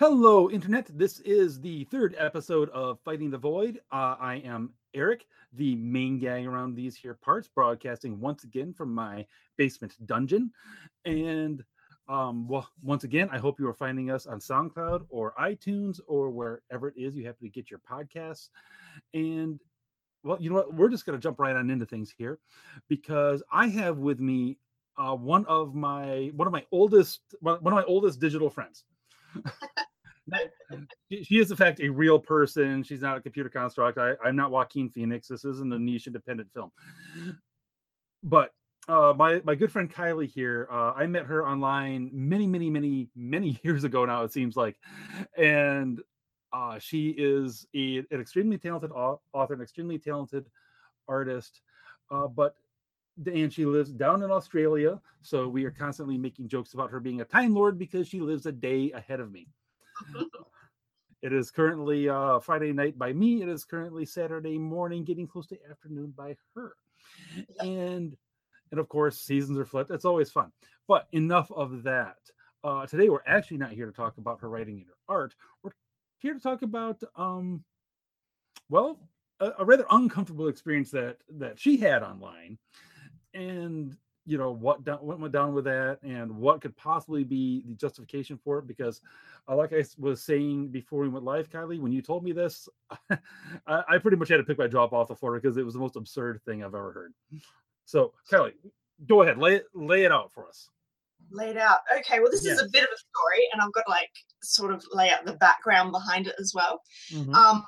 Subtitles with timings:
[0.00, 0.96] Hello, Internet.
[0.96, 3.80] This is the third episode of Fighting the Void.
[3.90, 8.94] Uh, I am Eric, the main guy around these here parts, broadcasting once again from
[8.94, 9.26] my
[9.56, 10.52] basement dungeon.
[11.04, 11.64] And
[12.08, 16.30] um, well, once again, I hope you are finding us on SoundCloud or iTunes or
[16.30, 18.50] wherever it is you happen to get your podcasts.
[19.14, 19.58] And
[20.22, 20.74] well, you know what?
[20.74, 22.38] We're just going to jump right on into things here
[22.88, 24.58] because I have with me
[24.96, 28.84] uh, one of my one of my oldest one of my oldest digital friends.
[31.10, 32.82] she is in fact a real person.
[32.82, 33.98] She's not a computer construct.
[33.98, 35.28] I, I'm not Joaquin Phoenix.
[35.28, 36.70] This isn't a niche independent film.
[38.22, 38.52] But
[38.88, 43.08] uh, my my good friend Kylie here, uh, I met her online many, many, many,
[43.14, 44.24] many years ago now.
[44.24, 44.76] It seems like,
[45.36, 46.00] and
[46.52, 50.46] uh, she is a, an extremely talented author, an extremely talented
[51.06, 51.60] artist.
[52.10, 52.54] Uh, but
[53.26, 57.20] and she lives down in Australia, so we are constantly making jokes about her being
[57.20, 59.48] a time lord because she lives a day ahead of me.
[61.22, 63.42] It is currently uh, Friday night by me.
[63.42, 66.74] It is currently Saturday morning, getting close to afternoon by her.
[67.60, 68.16] And
[68.70, 69.90] and of course, seasons are flipped.
[69.90, 70.52] It's always fun.
[70.86, 72.16] But enough of that.
[72.64, 75.34] Uh, today, we're actually not here to talk about her writing and her art.
[75.62, 75.70] We're
[76.18, 77.64] here to talk about, um,
[78.68, 78.98] well,
[79.40, 82.58] a, a rather uncomfortable experience that that she had online,
[83.32, 83.96] and
[84.28, 87.74] you know what down, what went down with that and what could possibly be the
[87.74, 89.00] justification for it because
[89.48, 92.68] uh, like i was saying before we went live kylie when you told me this
[93.10, 93.16] I,
[93.88, 95.80] I, pretty much had to pick my jaw off the floor because it was the
[95.80, 97.14] most absurd thing i've ever heard.
[97.86, 98.52] So kylie
[99.06, 100.68] go ahead lay it lay it out for us.
[101.30, 101.78] Lay it out.
[101.98, 104.10] Okay well this is a bit of a story and i've got to like
[104.42, 106.82] sort of lay out the background behind it as well.
[107.10, 107.34] Mm-hmm.
[107.34, 107.64] um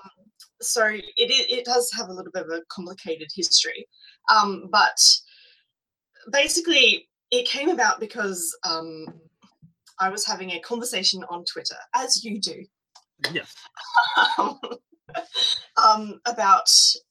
[0.61, 3.87] so it, it does have a little bit of a complicated history.
[4.31, 5.01] Um but
[6.31, 9.07] basically, it came about because um,
[9.99, 12.65] I was having a conversation on Twitter, as you do.
[13.33, 13.55] Yes.
[14.39, 16.71] um, about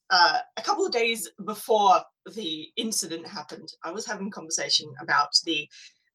[0.09, 2.01] uh, a couple of days before
[2.35, 5.67] the incident happened, I was having a conversation about the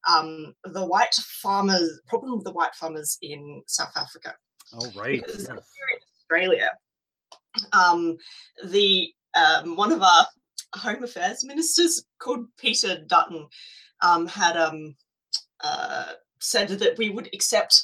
[0.07, 4.35] um, the white farmers problem with the white farmers in South Africa.
[4.73, 5.23] Oh right.
[5.25, 5.47] Because yes.
[5.47, 6.71] here in Australia,
[7.73, 8.17] um,
[8.65, 10.27] the um, one of our
[10.75, 13.47] Home Affairs ministers called Peter Dutton
[14.01, 14.95] um, had um,
[15.63, 17.83] uh, said that we would accept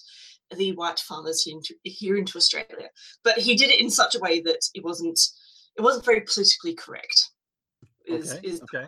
[0.58, 2.90] the white farmers into, here into Australia,
[3.24, 5.20] but he did it in such a way that it wasn't
[5.78, 7.30] it wasn't very politically correct.
[8.06, 8.48] Is, okay.
[8.48, 8.86] is okay.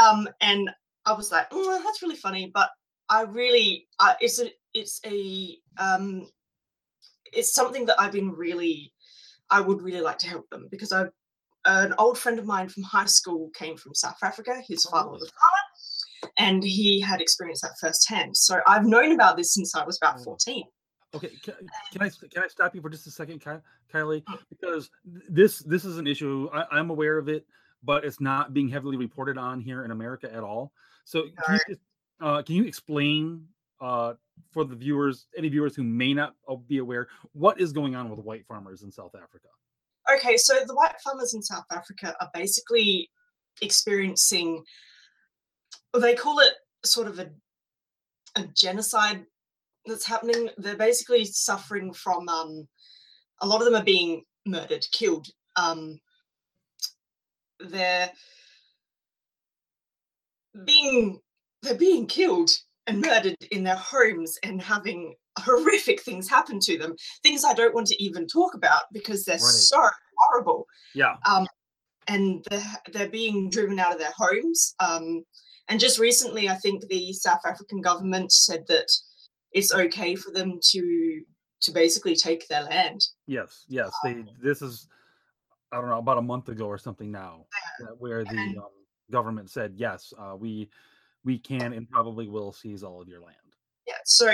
[0.00, 0.70] Um, and
[1.06, 2.70] I was like, oh, that's really funny, but
[3.08, 6.28] I really uh, it's a it's a um,
[7.32, 8.92] it's something that I've been really
[9.50, 11.10] I would really like to help them because I've
[11.64, 14.60] an old friend of mine from high school came from South Africa.
[14.66, 18.36] His father was a farmer, and he had experienced that firsthand.
[18.36, 20.24] So I've known about this since I was about mm.
[20.24, 20.64] 14.
[21.14, 21.54] Okay, can,
[21.92, 24.24] can I can I stop you for just a second, Kylie?
[24.24, 24.38] Mm.
[24.50, 24.90] Because
[25.28, 26.48] this this is an issue.
[26.52, 27.46] I, am aware of it,
[27.82, 30.72] but it's not being heavily reported on here in America at all.
[31.04, 31.76] So can, you,
[32.20, 33.46] uh, can you explain
[33.80, 34.14] uh,
[34.50, 36.34] for the viewers, any viewers who may not
[36.66, 39.48] be aware, what is going on with white farmers in South Africa?
[40.12, 43.10] Okay, so the white farmers in South Africa are basically
[43.62, 44.62] experiencing,
[45.98, 46.52] they call it
[46.84, 47.30] sort of a,
[48.36, 49.24] a genocide
[49.86, 50.50] that's happening.
[50.58, 52.68] They're basically suffering from, um,
[53.40, 55.26] a lot of them are being murdered, killed.
[55.56, 56.00] Um,
[57.60, 58.10] they're
[60.64, 61.18] being
[61.62, 62.50] they're being killed
[62.86, 67.74] and murdered in their homes and having horrific things happen to them things i don't
[67.74, 69.42] want to even talk about because they're right.
[69.42, 71.46] so horrible yeah um
[72.06, 72.62] and they're,
[72.92, 75.24] they're being driven out of their homes um
[75.68, 78.86] and just recently i think the south african government said that
[79.52, 81.22] it's okay for them to
[81.60, 84.88] to basically take their land yes yes they um, this is
[85.72, 87.44] i don't know about a month ago or something now
[87.80, 87.86] yeah.
[87.98, 88.64] where the and, um,
[89.10, 90.68] government said yes uh, we
[91.24, 93.36] we can and probably will seize all of your land
[93.86, 94.30] yeah so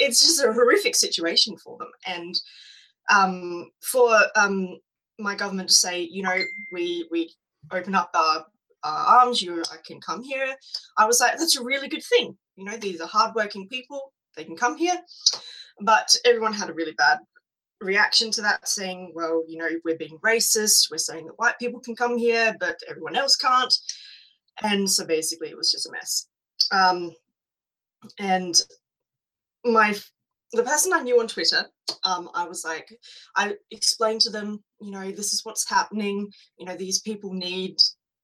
[0.00, 1.90] it's just a horrific situation for them.
[2.06, 2.34] And
[3.12, 4.78] um, for um,
[5.18, 6.36] my government to say, you know,
[6.72, 7.32] we we
[7.70, 8.44] open up our,
[8.84, 10.54] our arms, you can come here.
[10.98, 12.36] I was like, that's a really good thing.
[12.56, 14.98] You know, these are hardworking people; they can come here.
[15.80, 17.18] But everyone had a really bad
[17.80, 20.90] reaction to that, saying, well, you know, we're being racist.
[20.90, 23.74] We're saying that white people can come here, but everyone else can't.
[24.62, 26.28] And so basically, it was just a mess.
[26.70, 27.12] Um,
[28.18, 28.60] and
[29.64, 29.94] my
[30.52, 31.64] the person I knew on Twitter,
[32.04, 32.94] um, I was like,
[33.36, 36.30] I explained to them, you know, this is what's happening.
[36.58, 37.76] You know, these people need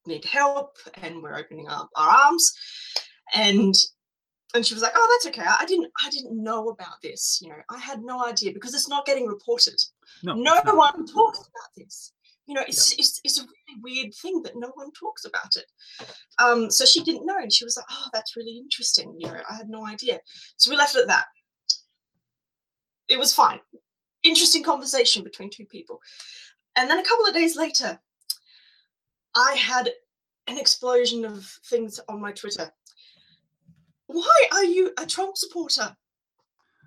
[0.06, 2.52] need help, and we're opening up our arms.
[3.34, 3.74] And
[4.54, 5.46] and she was like, "Oh, that's okay.
[5.46, 7.38] I didn't, I didn't know about this.
[7.42, 9.76] You know, I had no idea because it's not getting reported.
[10.22, 12.12] No, no one talks about this.
[12.48, 15.66] You know, it's, it's it's a really weird thing that no one talks about it.
[16.42, 19.14] Um, so she didn't know, and she was like, "Oh, that's really interesting.
[19.18, 20.18] You know, I had no idea."
[20.56, 21.26] So we left it at that.
[23.06, 23.60] It was fine.
[24.22, 26.00] Interesting conversation between two people,
[26.74, 28.00] and then a couple of days later,
[29.36, 29.90] I had
[30.46, 32.72] an explosion of things on my Twitter.
[34.06, 35.94] Why are you a Trump supporter?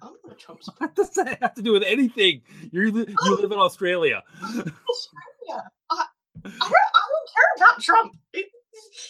[0.01, 0.87] I'm not a Trump supporter.
[0.87, 2.41] What does that have to do with anything?
[2.71, 4.23] You you live in Australia.
[5.51, 5.69] Australia.
[5.89, 6.05] I,
[6.45, 8.13] I, don't, I don't care about Trump.
[8.33, 8.51] It's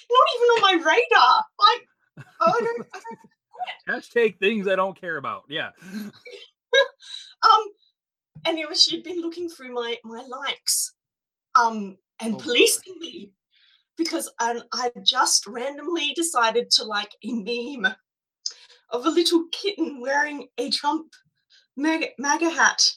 [0.09, 1.43] not even on my radar.
[1.59, 1.87] Like,
[2.41, 3.17] I don't, I don't
[3.89, 5.43] Hashtag things I don't care about.
[5.49, 5.69] Yeah.
[7.43, 7.63] um
[8.45, 10.93] anyway she'd been looking through my my likes
[11.55, 13.31] um and Oh, policing me
[13.97, 17.93] because I, I just randomly decided to like a meme
[18.89, 21.13] of a little kitten wearing a Trump
[21.77, 22.91] MAGA, MAGA hat.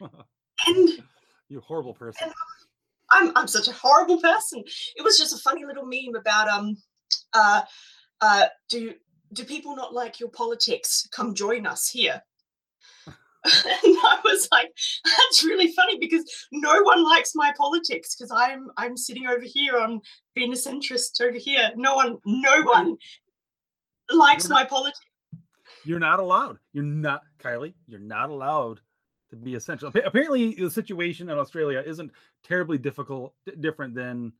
[0.66, 0.88] And
[1.48, 2.32] You horrible person.
[3.10, 4.62] I'm I'm such a horrible person.
[4.96, 6.76] It was just a funny little meme about um
[7.32, 7.62] uh
[8.20, 8.94] uh do
[9.32, 11.06] do people not like your politics?
[11.12, 12.22] Come join us here.
[13.44, 14.70] and I was like,
[15.04, 19.78] that's really funny because no one likes my politics because I'm I'm sitting over here
[19.78, 20.00] on
[20.34, 21.70] being a centrist over here.
[21.76, 22.96] No one no one
[24.10, 25.00] likes You're my politics.
[25.84, 26.58] You're not allowed.
[26.72, 27.74] You're not, Kylie.
[27.86, 28.80] You're not allowed
[29.30, 29.92] to be essential.
[30.04, 34.32] Apparently, the situation in Australia isn't terribly difficult, different than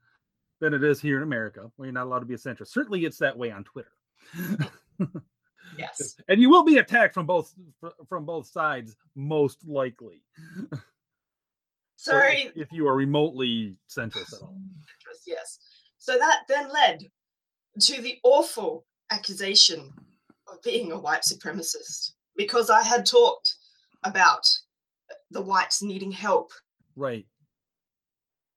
[0.61, 2.69] than it is here in America, where you're not allowed to be a centrist.
[2.69, 3.93] Certainly, it's that way on Twitter.
[5.01, 5.07] Oh,
[5.79, 6.17] yes.
[6.29, 7.55] and you will be attacked from both
[8.09, 10.23] from both sides, most likely.
[11.97, 14.57] Sorry, if, if you are remotely centrist at all.
[15.27, 15.59] yes.
[15.99, 17.11] So that then led
[17.81, 19.93] to the awful accusation
[20.47, 23.55] of being a white supremacist because I had talked
[24.05, 24.47] about
[25.31, 26.53] the whites needing help
[26.97, 27.27] Right.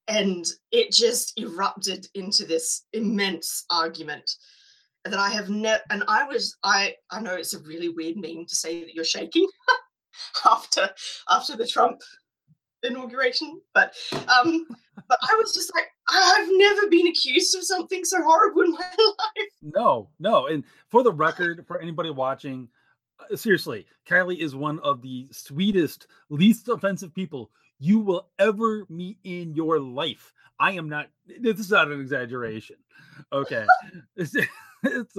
[0.07, 4.30] and it just erupted into this immense argument
[5.06, 8.45] that I have never and I was I I know it's a really weird meme
[8.48, 9.48] to say that you're shaking
[10.45, 10.89] after
[11.30, 12.01] after the Trump
[12.83, 14.65] inauguration but um
[15.07, 18.80] but I was just like I've never been accused of something so horrible in my
[18.97, 20.47] life No, no.
[20.47, 22.68] And for the record, for anybody watching,
[23.35, 29.56] seriously, Kylie is one of the sweetest, least offensive people you will ever meet in
[29.56, 30.33] your life.
[30.59, 31.09] I am not,
[31.39, 32.75] this is not an exaggeration.
[33.33, 33.65] Okay.
[34.15, 34.35] it's,
[34.83, 35.18] it's,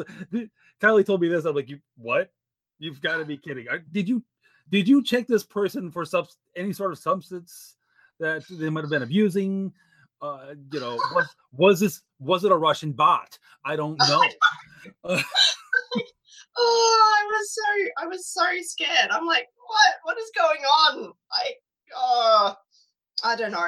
[0.81, 1.44] Kylie told me this.
[1.44, 2.31] I'm like, you, what?
[2.78, 3.66] You've got to be kidding.
[3.90, 4.22] Did you,
[4.70, 7.76] did you check this person for subs, any sort of substance
[8.20, 9.72] that they might have been abusing?
[10.20, 13.37] Uh, you know, was was this was it a Russian bot?
[13.64, 14.22] I don't know.
[15.04, 15.22] Uh,
[16.56, 19.10] oh I was so I was so scared.
[19.10, 19.94] I'm like what?
[20.02, 21.12] What is going on?
[21.32, 21.52] I
[21.96, 22.54] oh
[23.25, 23.58] I don't know.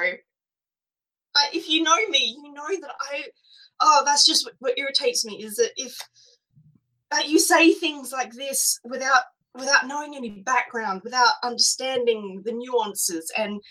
[1.37, 3.23] I, if you know me you know that I
[3.81, 5.97] oh that's just what, what irritates me is that if
[7.11, 9.23] that you say things like this without
[9.53, 13.61] without knowing any background without understanding the nuances and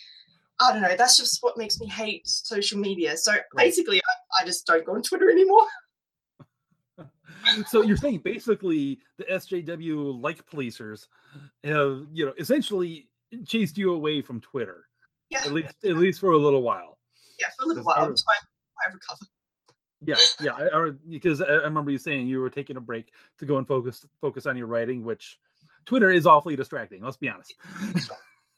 [0.61, 3.17] I don't know that's just what makes me hate social media.
[3.17, 5.67] So basically I, I just don't go on Twitter anymore
[7.67, 11.09] so you're saying basically the SJW like policers
[11.65, 13.09] have you know essentially
[13.47, 14.85] chased you away from Twitter
[15.31, 16.99] yeah at least at least for a little while.
[17.41, 19.27] yeah for a little I while was- I, I recover
[20.07, 20.53] Yeah, yeah.
[20.53, 23.57] I, I, because I I remember you saying you were taking a break to go
[23.59, 25.39] and focus focus on your writing, which
[25.87, 27.03] Twitter is awfully distracting.
[27.03, 27.55] Let's be honest.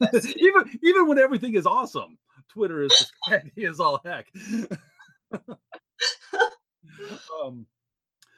[0.37, 2.18] even even when everything is awesome,
[2.49, 4.26] Twitter is distracting as all heck.
[7.44, 7.66] um,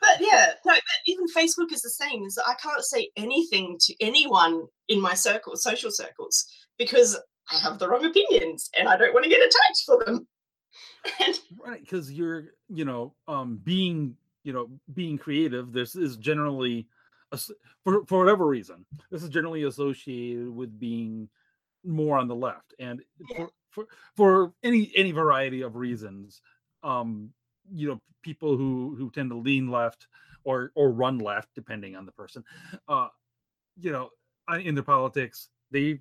[0.01, 2.25] But yeah, no, but even Facebook is the same.
[2.25, 6.45] Is that I can't say anything to anyone in my circles, social circles,
[6.79, 7.19] because
[7.51, 10.27] I have the wrong opinions and I don't want to get attacked for them.
[11.25, 14.15] And right because you're you know um being
[14.45, 16.87] you know being creative this is generally
[17.85, 21.29] for for whatever reason this is generally associated with being
[21.85, 23.37] more on the left and Yeah.
[23.37, 23.87] for, for
[24.17, 26.43] for any any variety of reasons
[26.83, 27.33] um
[27.73, 30.09] you know people who who tend to lean left
[30.45, 32.45] or or run left depending on the person.
[32.89, 33.09] Uh
[33.81, 34.11] you know
[34.65, 36.01] in their politics they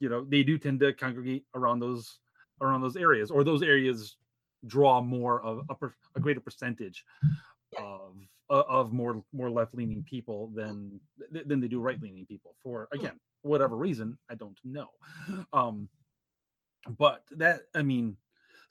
[0.00, 2.18] you know they do tend to congregate around those
[2.60, 4.16] around those areas or those areas
[4.66, 7.04] draw more of a, per- a greater percentage
[7.78, 8.16] of
[8.50, 13.18] of more more left leaning people than than they do right leaning people for again
[13.42, 14.88] whatever reason i don't know.
[15.52, 15.88] Um
[16.98, 18.16] but that i mean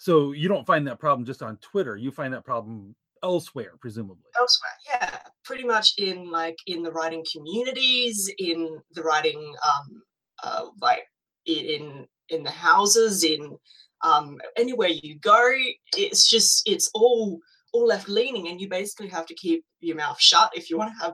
[0.04, 4.24] so you don't find that problem just on twitter you find that problem elsewhere presumably
[4.40, 10.04] elsewhere, yeah, pretty much in like in the writing communities, in the writing um,
[10.44, 11.04] uh, like
[11.46, 13.58] in in the houses, in
[14.04, 15.54] um, anywhere you go.
[15.98, 17.40] It's just it's all
[17.72, 20.94] all left leaning, and you basically have to keep your mouth shut if you want
[20.98, 21.14] to have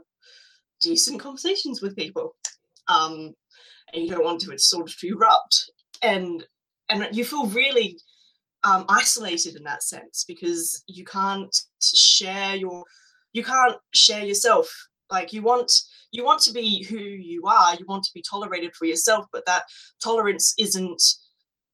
[0.82, 2.36] decent conversations with people.
[2.88, 3.34] Um,
[3.94, 6.46] and you don't want to it's sort of erupt, and
[6.90, 8.00] and you feel really
[8.64, 12.84] um, isolated in that sense because you can't share your
[13.34, 14.70] you can't share yourself.
[15.12, 15.72] Like you want
[16.12, 19.46] you want to be who you are you want to be tolerated for yourself but
[19.46, 19.64] that
[20.04, 21.02] tolerance isn't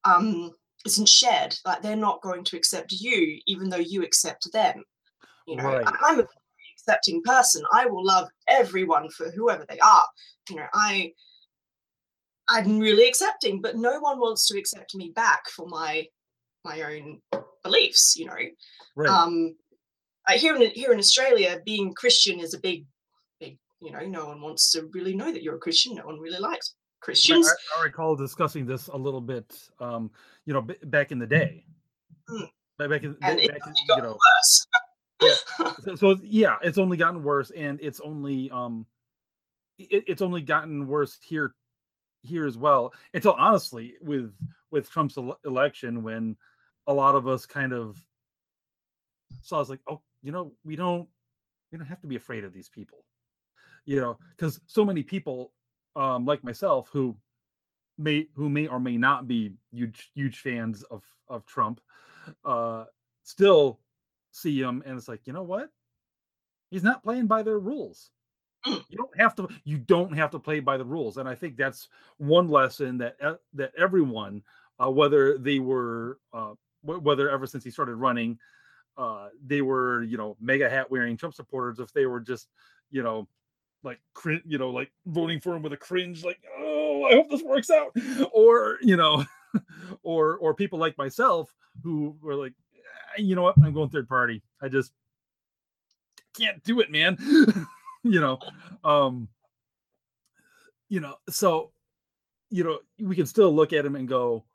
[0.04, 0.51] um
[0.86, 1.56] isn't shared.
[1.65, 4.84] Like they're not going to accept you even though you accept them.
[5.48, 5.88] You know right.
[5.88, 6.27] I, i'm a
[6.77, 7.63] accepting person.
[7.74, 10.06] I will love everyone for whoever they are.
[10.50, 11.12] You know i
[12.48, 16.06] i'm really accepting but no one wants to accept me back for my
[16.65, 17.22] my own
[17.63, 18.36] beliefs you know
[18.95, 19.10] right.
[19.10, 19.55] um
[20.34, 22.86] here in here in Australia, being Christian is a big,
[23.39, 23.57] big.
[23.81, 25.95] You know, no one wants to really know that you're a Christian.
[25.95, 27.48] No one really likes Christians.
[27.48, 29.69] I, I recall discussing this a little bit.
[29.79, 30.10] Um,
[30.45, 31.65] you know, b- back in the day.
[32.29, 32.50] Mm.
[32.77, 33.50] Back in, back in,
[33.88, 34.67] you know, worse.
[35.22, 35.36] yeah.
[35.84, 38.86] So, so, yeah, it's only gotten worse, and it's only um,
[39.77, 41.53] it, it's only gotten worse here,
[42.24, 42.93] here as well.
[43.13, 44.34] Until honestly, with
[44.72, 46.36] with Trump's ele- election, when
[46.88, 47.98] a lot of us kind of
[49.42, 51.08] saw, I was like, oh, you know, we don't
[51.72, 53.06] we don't have to be afraid of these people.
[53.86, 55.51] You know, because so many people
[55.96, 57.15] um like myself who
[57.98, 61.80] may who may or may not be huge huge fans of of Trump
[62.44, 62.86] uh
[63.24, 63.80] still
[64.32, 65.70] see him and it's like, you know what?
[66.72, 68.10] He's not playing by their rules.
[68.65, 68.84] Mm.
[68.89, 71.56] You don't have to you don't have to play by the rules and I think
[71.56, 71.88] that's
[72.18, 74.44] one lesson that uh, that everyone
[74.84, 76.54] uh, whether they were uh,
[76.86, 78.38] whether ever since he started running
[78.98, 82.48] uh, they were, you know, MAGA hat wearing Trump supporters, if they were just,
[82.92, 83.27] you know,
[83.84, 87.30] like crin- you know, like voting for him with a cringe, like, oh, I hope
[87.30, 87.96] this works out,
[88.34, 89.24] or you know,
[90.04, 92.54] or or people like myself who were like,
[93.18, 94.42] eh, you know what, I'm going third party.
[94.62, 94.94] I just
[96.38, 97.18] can't do it, man.
[98.04, 98.39] you know,
[98.84, 99.27] um,
[100.89, 101.72] you know, so
[102.50, 104.46] you know, we can still look at him and go,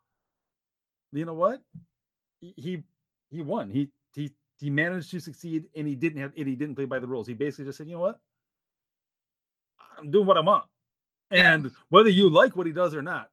[1.13, 1.61] you know what,
[2.41, 2.83] he
[3.31, 3.71] he won.
[3.71, 6.99] He he he managed to succeed and he didn't have and he didn't play by
[6.99, 7.27] the rules.
[7.27, 8.21] He basically just said, you know what?
[9.99, 10.65] I'm doing what I want.
[11.31, 13.31] And whether you like what he does or not,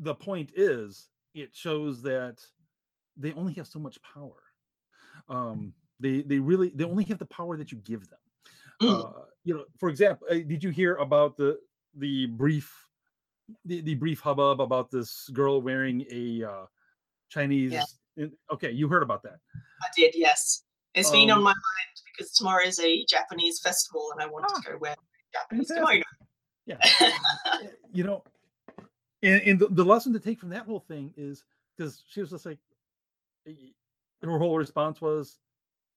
[0.00, 2.38] the point is it shows that
[3.16, 4.42] they only have so much power.
[5.28, 8.18] Um, they they really they only have the power that you give them.
[8.82, 9.04] Mm.
[9.04, 11.58] Uh, you know, for example, uh, did you hear about the
[11.94, 12.86] the brief
[13.64, 16.66] the, the brief hubbub about this girl wearing a uh,
[17.28, 17.84] Chinese yeah.
[18.52, 19.38] Okay, you heard about that.
[19.82, 20.62] I did, yes.
[20.94, 24.26] It's um, been on um my mind because tomorrow is a Japanese festival and I
[24.26, 24.94] want ah, to go wear
[25.32, 26.02] Japanese kimono.
[26.64, 26.78] Yeah.
[27.92, 28.24] you know,
[29.22, 31.44] and, and the, the, lesson to take from that whole thing is
[31.76, 32.58] because she was just like,
[34.22, 35.38] her whole response was,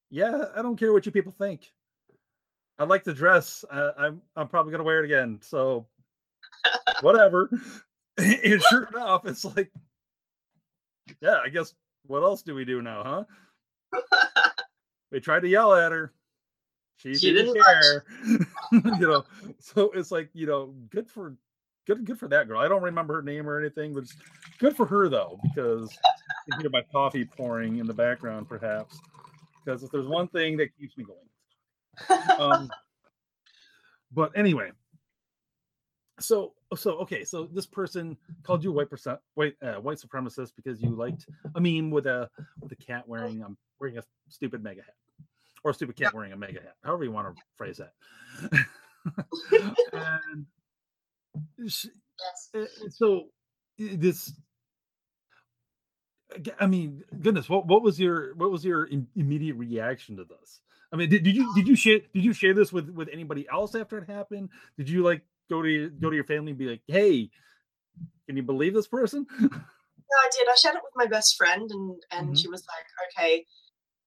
[0.10, 1.72] Yeah, I don't care what you people think.
[2.78, 3.66] I like the dress.
[3.70, 5.40] Uh, I'm I'm probably gonna wear it again.
[5.42, 5.86] So
[7.02, 7.50] whatever.
[8.18, 9.72] and sure enough, it's like,
[11.22, 11.74] yeah, I guess
[12.10, 13.26] what else do we do now,
[13.94, 14.02] huh?
[15.12, 16.12] we tried to yell at her.
[16.98, 18.06] She, she didn't, didn't care.
[19.00, 19.24] you know,
[19.60, 21.36] so it's like, you know, good for
[21.86, 22.60] good good for that girl.
[22.60, 24.16] I don't remember her name or anything, but it's
[24.58, 25.96] good for her though, because
[26.48, 29.00] you hear my coffee pouring in the background, perhaps.
[29.64, 31.20] Because if there's one thing that keeps me going.
[32.40, 32.70] Um,
[34.14, 34.72] but anyway,
[36.22, 40.82] so so okay so this person called you white percent white uh, white supremacist because
[40.82, 42.30] you liked a meme with a
[42.62, 44.96] with a cat wearing um wearing a stupid MAGA hat
[45.64, 47.94] or a stupid cat wearing a MAGA hat however you want to phrase that
[49.94, 50.46] and
[51.68, 52.50] she, yes.
[52.54, 53.26] Eh, so
[53.78, 54.34] this
[56.60, 60.60] I mean, goodness, what what was your what was your immediate reaction to this?
[60.92, 63.48] I mean, did, did you did you share did you share this with with anybody
[63.52, 64.50] else after it happened?
[64.78, 67.30] Did you like go to go to your family and be like, "Hey,
[68.28, 69.26] can you believe this person?"
[70.12, 70.48] No, I did.
[70.50, 72.36] I shared it with my best friend, and and mm-hmm.
[72.36, 73.46] she was like, "Okay,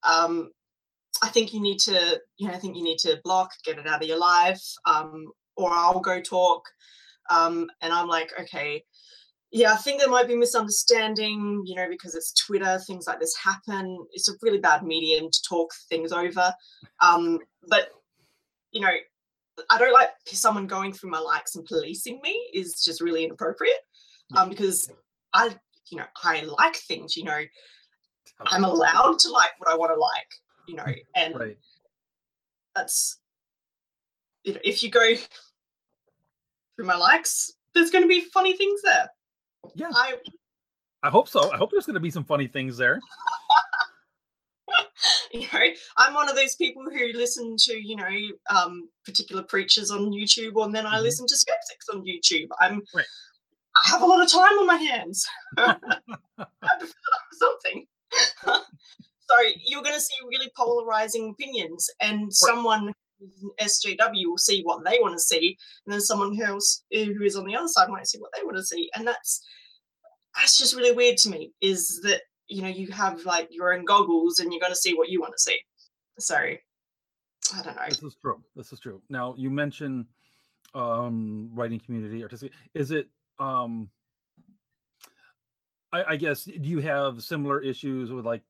[0.02, 0.50] um,
[1.22, 3.87] I think you need to, you know, I think you need to block, get it
[3.87, 6.64] out of your life, um, or I'll go talk."
[7.30, 8.84] Um, and I'm like, "Okay."
[9.52, 13.37] Yeah, I think there might be misunderstanding, you know, because it's Twitter, things like this
[13.37, 13.99] happen.
[14.12, 16.54] It's a really bad medium to talk things over.
[17.00, 17.90] Um, but
[18.72, 18.94] you know,
[19.71, 23.80] I don't like someone going through my likes and policing me is just really inappropriate.
[24.35, 24.90] Um, because
[25.35, 25.54] I,
[25.90, 27.40] you know, I like things, you know,
[28.47, 30.28] I'm allowed to like what I want to like,
[30.66, 31.59] you know, and right.
[32.75, 33.18] that's
[34.44, 35.14] you know, if you go
[36.76, 39.09] through my likes, there's going to be funny things there.
[39.75, 40.14] Yeah, I
[41.02, 41.52] I hope so.
[41.52, 43.00] I hope there's going to be some funny things there.
[45.32, 45.61] you know,
[45.97, 48.09] I'm one of those people who listen to, you know,
[48.54, 51.02] um, particular preachers on YouTube, and then I Mhm.
[51.02, 52.49] listen to skeptics on YouTube.
[52.61, 53.06] I'm, Right.
[53.87, 55.26] I have a lot of time on my hands.
[55.59, 55.76] I
[56.37, 57.87] have to fill it up with something.
[58.44, 64.62] so you're going to see really polarizing opinions, and someone who's an SJW will see
[64.62, 65.56] what they want to see,
[65.87, 68.56] and then someone else who is on the other side might see what they want
[68.56, 69.42] to see, and that's
[70.37, 71.52] that's just really weird to me.
[71.61, 74.94] Is that you know you have like your own goggles and you're going to see
[74.94, 75.59] what you want to see
[76.18, 76.59] so i
[77.64, 78.42] don't know This is true.
[78.54, 79.02] This is true.
[79.09, 80.06] Now you mentioned
[80.75, 82.52] um writing community artistic.
[82.75, 83.90] Is it um
[85.92, 88.42] I, I guess do you have similar issues with like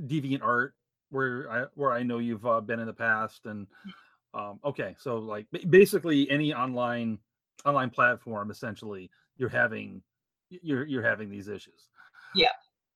[0.00, 0.72] DeviantArt
[1.10, 3.66] where I where I know you've uh, been in the past and
[4.34, 7.18] um okay so like ba- basically any online
[7.64, 10.02] online platform essentially you're having
[10.50, 11.88] you're you're having these issues.
[12.34, 12.48] Yeah.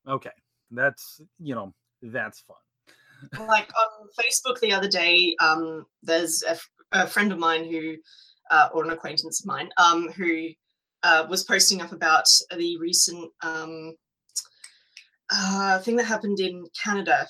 [0.06, 0.30] Okay.
[0.70, 3.48] That's you know that's fun.
[3.48, 7.96] like on facebook the other day um there's a, f- a friend of mine who
[8.50, 10.48] uh, or an acquaintance of mine um who
[11.02, 12.24] uh, was posting up about
[12.56, 13.92] the recent um
[15.30, 17.26] uh, thing that happened in canada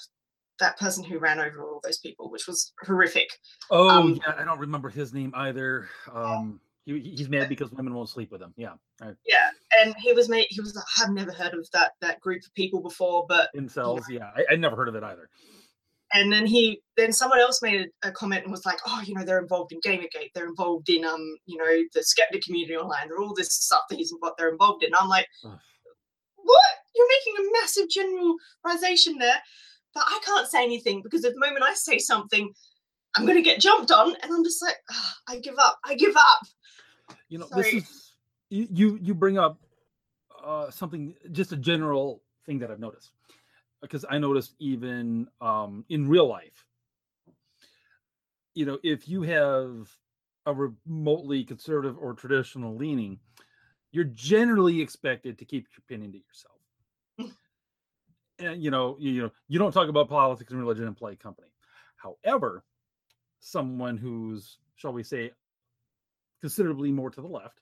[0.61, 3.29] that person who ran over all those people which was horrific
[3.71, 5.89] Oh Um, yeah, I don't remember his name either.
[6.13, 8.53] Um, he, he- he's mad because women won't sleep with him.
[8.57, 11.93] Yeah, I, yeah and he was made he was like, i've never heard of that
[12.01, 14.03] that group of people before but incels.
[14.09, 15.29] Yeah, I, I never heard of it either.
[16.15, 19.15] and then he then someone else made a, a comment and was like oh you
[19.15, 23.11] know they're involved in gamergate they're involved in um you know the skeptic community online
[23.13, 25.27] or all this stuff that he's what they're involved in i'm like
[26.37, 29.41] what you're making a massive generalization there
[29.95, 32.51] but i can't say anything because at the moment i say something
[33.17, 35.95] i'm going to get jumped on and i'm just like "Ah, i give up i
[35.95, 36.41] give up
[37.29, 37.63] You know, Sorry.
[37.63, 38.13] this is
[38.51, 39.61] you you, bring up
[40.45, 43.13] uh, something just a general thing that I've noticed
[43.83, 46.65] because I noticed even um, in real life.
[48.55, 49.89] You know, if you have
[50.47, 53.19] a remotely conservative or traditional leaning,
[53.93, 57.35] you're generally expected to keep your opinion to yourself.
[58.39, 61.15] and you know, you, you know, you don't talk about politics and religion in play
[61.15, 61.49] company.
[61.97, 62.65] However,
[63.41, 65.33] someone who's, shall we say,
[66.41, 67.61] considerably more to the left,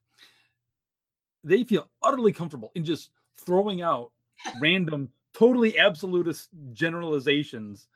[1.45, 3.11] they feel utterly comfortable in just
[3.45, 4.13] throwing out
[4.61, 7.89] random, totally absolutist generalizations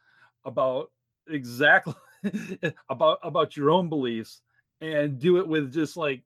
[0.45, 0.91] about
[1.29, 1.95] exactly
[2.89, 4.41] about about your own beliefs
[4.81, 6.23] and do it with just like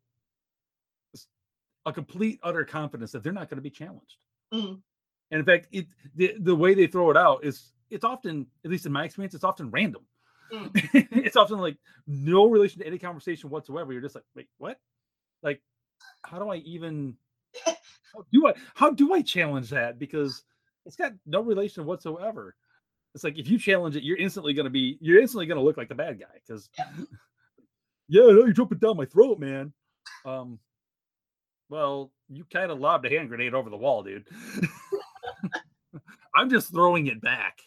[1.87, 4.17] a complete utter confidence that they're not going to be challenged.
[4.53, 4.81] Mhm.
[5.31, 8.71] And in fact, it the, the way they throw it out is it's often, at
[8.71, 10.07] least in my experience, it's often random.
[10.95, 11.77] it's often like
[12.07, 13.93] no relation to any conversation whatsoever.
[13.93, 14.79] You're just like, wait, what?
[15.43, 15.61] Like,
[16.23, 17.17] how do I even
[17.67, 19.99] how do I how do I challenge that?
[19.99, 20.43] Because
[20.87, 22.55] it's got no relation whatsoever.
[23.15, 25.89] It's like if you challenge it, you're instantly gonna be you're instantly gonna look like
[25.89, 26.69] the bad guy because
[28.09, 29.73] yeah, no, you're jumping down my throat, man.
[30.25, 30.59] Um
[31.69, 34.27] well, you kind of lobbed a hand grenade over the wall, dude.
[36.37, 37.59] I'm just throwing it back.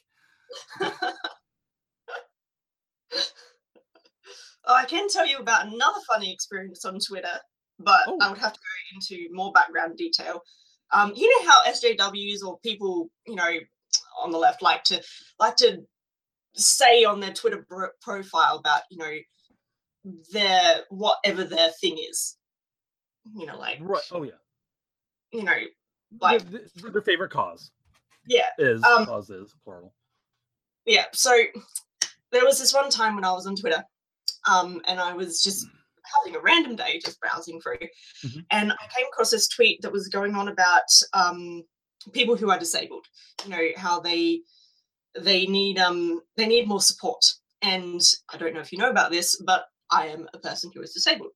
[4.68, 7.40] Oh, I can tell you about another funny experience on Twitter,
[7.80, 8.18] but Oh.
[8.22, 10.42] I would have to go into more background detail.
[10.92, 13.50] Um, you know how SJWs or people, you know,
[14.22, 15.02] on the left like to
[15.40, 15.80] like to
[16.54, 19.14] say on their Twitter bro- profile about, you know,
[20.34, 22.38] their whatever their thing is.
[23.36, 24.02] You know, like Right.
[24.12, 24.32] Oh yeah.
[25.32, 25.58] you know,
[26.22, 27.72] Like- their, favorite cause
[28.26, 29.94] yeah, is Um, cause is plural.
[30.86, 31.06] yeah.
[31.14, 31.32] So
[32.32, 33.84] there was this one time when I was on Twitter,
[34.48, 35.66] um, and I was just
[36.16, 37.78] having a random day, just browsing through,
[38.24, 38.46] Mhm.
[38.52, 41.64] and I came across this tweet that was going on about um,
[42.14, 43.06] people who are disabled.
[43.44, 44.42] You know how they
[45.20, 47.24] they need um they need more support,
[47.62, 48.02] and
[48.34, 50.94] I don't know if you know about this, but I am a person who is
[50.94, 51.32] disabled.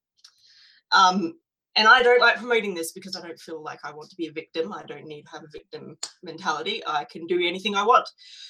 [0.91, 1.39] Um,
[1.77, 4.27] and I don't like promoting this because I don't feel like I want to be
[4.27, 4.73] a victim.
[4.73, 6.83] I don't need to have a victim mentality.
[6.85, 8.09] I can do anything I want.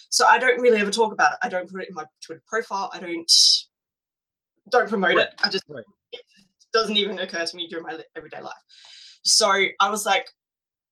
[0.09, 1.39] So I don't really ever talk about it.
[1.43, 2.89] I don't put it in my Twitter profile.
[2.93, 3.31] I don't
[4.71, 5.33] don't promote Right, it.
[5.43, 5.83] I just right.
[6.11, 6.21] it
[6.73, 8.53] doesn't even occur to me during my everyday life.
[9.23, 10.27] So I was like,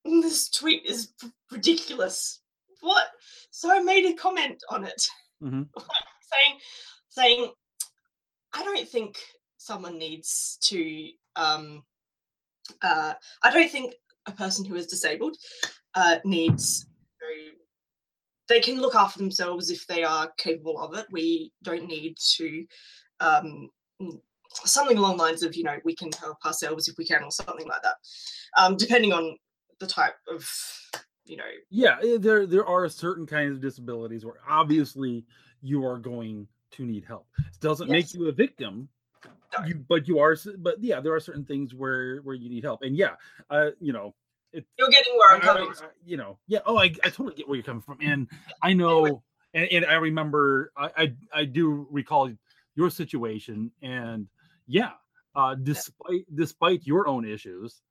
[0.05, 1.13] "Mm, this tweet is
[1.51, 2.41] ridiculous.
[2.81, 3.07] What?
[3.51, 5.01] So I made a comment on it
[5.41, 5.63] hmm
[6.31, 6.59] saying
[7.09, 7.51] saying
[8.53, 9.17] I don't think
[9.57, 11.83] someone needs to um
[12.81, 13.13] uh
[13.43, 15.37] I don't think a person who is disabled
[15.95, 16.85] uh needs
[18.49, 21.05] they can look after themselves if they are capable of it.
[21.11, 22.65] We don't need to
[23.21, 23.69] um
[24.65, 27.31] something along the lines of you know we can help ourselves if we can or
[27.31, 27.95] something like that
[28.57, 29.37] um, depending on
[29.79, 30.47] the type of
[31.25, 31.43] you know.
[31.69, 35.25] Yeah eh, there there are certain kinds of disabilities where obviously
[35.61, 37.27] you are going to need help.
[37.37, 37.93] It doesn't yes.
[37.93, 38.89] make you a victim
[39.65, 42.81] you but you are but yeah there are certain things where where you need help.
[42.81, 43.11] And yeah
[43.49, 44.13] uh you know
[44.51, 47.47] it, you're getting where i'm coming I, you know yeah oh I, I totally get
[47.47, 48.27] where you're coming from and
[48.63, 49.21] i know
[49.53, 52.31] and, and i remember I, I i do recall
[52.79, 54.27] your situation and
[54.65, 54.91] yeah
[55.35, 57.81] uh despite despite your own issues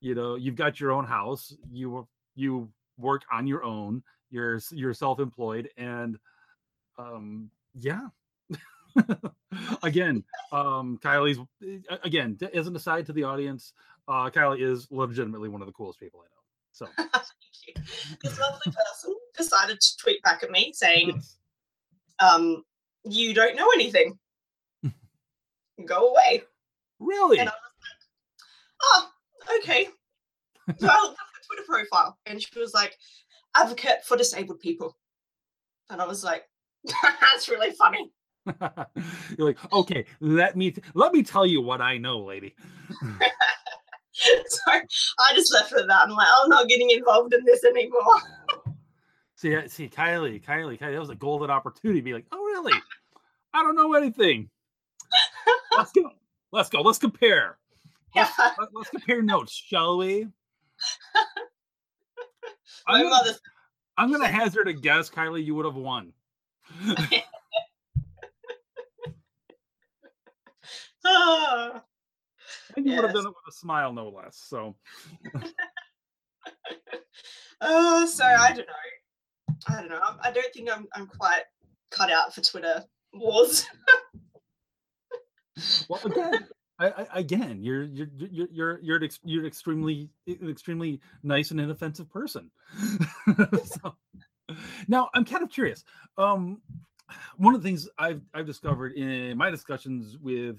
[0.00, 4.94] you know you've got your own house you you work on your own you're you're
[4.94, 6.18] self-employed and
[6.98, 8.08] um yeah.
[9.82, 10.22] Again
[10.52, 11.38] um kylie's
[12.04, 13.72] again as an aside to the audience
[14.06, 16.86] uh kylie is legitimately one of the coolest people i know so.
[18.22, 21.22] This lovely person decided to tweet back at me saying
[22.18, 22.64] um
[23.04, 24.18] you don't know anything
[25.86, 26.42] go away
[26.98, 29.88] really and I was like, oh okay
[30.78, 32.96] so I looked at her Twitter profile and she was like,
[33.56, 34.96] advocate for disabled people.
[35.90, 36.44] And I was like,
[37.20, 38.12] that's really funny.
[39.36, 42.54] You're like, okay, let me t- let me tell you what I know, lady.
[44.12, 46.02] so I just left it at that.
[46.04, 48.20] I'm like, I'm not getting involved in this anymore.
[49.34, 52.42] see, uh, see, Kylie, Kylie, Kylie, that was a golden opportunity to be like, oh,
[52.42, 52.72] really?
[53.52, 54.48] I don't know anything.
[55.76, 56.10] Let's go.
[56.52, 56.80] Let's go.
[56.80, 57.58] Let's compare.
[58.14, 58.50] Let's, yeah.
[58.72, 60.22] let's compare notes, shall we?
[62.86, 63.32] I'm, gonna.
[63.96, 65.44] I'm gonna hazard a guess, Kylie.
[65.44, 66.12] You would have won.
[72.76, 73.00] and you yes.
[73.00, 74.36] would have done it with a smile, no less.
[74.36, 74.76] So.
[77.60, 78.56] oh, so I mm.
[78.56, 78.72] don't know.
[79.66, 80.00] I don't know.
[80.22, 80.86] I don't think I'm.
[80.94, 81.42] I'm quite
[81.90, 82.82] cut out for Twitter
[83.12, 83.66] wars.
[85.88, 86.46] Well, again,
[86.78, 91.60] I, I, again, you're you're you're you're you're an, you're extremely an extremely nice and
[91.60, 92.50] inoffensive person.
[93.64, 93.94] so,
[94.86, 95.84] now, I'm kind of curious.
[96.16, 96.60] Um,
[97.36, 100.58] one of the things I've I've discovered in my discussions with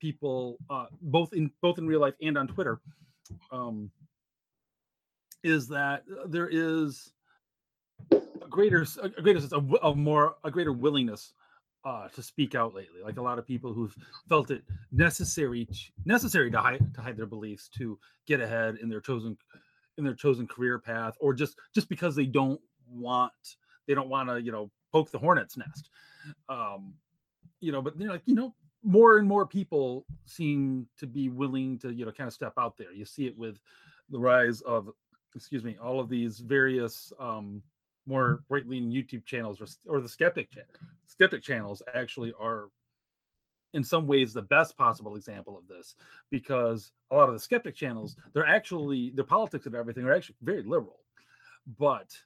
[0.00, 2.80] people, uh, both in both in real life and on Twitter,
[3.50, 3.90] um,
[5.42, 7.12] is that there is
[8.12, 11.32] a greater a greater sense of, of more a greater willingness
[11.86, 13.00] uh, to speak out lately.
[13.02, 13.96] Like a lot of people who've
[14.28, 17.96] felt it necessary to, necessary to hide to hide their beliefs to
[18.26, 19.38] get ahead in their chosen
[19.96, 23.32] in their chosen career path, or just just because they don't want
[23.86, 25.90] they don't want to you know poke the hornet's nest.
[26.48, 26.94] Um,
[27.60, 31.78] you know, but they're like you know more and more people seem to be willing
[31.78, 32.92] to you know kind of step out there.
[32.92, 33.60] You see it with
[34.10, 34.90] the rise of
[35.36, 37.62] excuse me all of these various um,
[38.06, 40.48] more right leaning YouTube channels or, or the skeptic
[41.06, 42.68] skeptic channels actually are
[43.74, 45.96] in some ways the best possible example of this
[46.30, 50.36] because a lot of the skeptic channels they're actually their politics and everything are actually
[50.42, 51.00] very liberal
[51.78, 52.16] but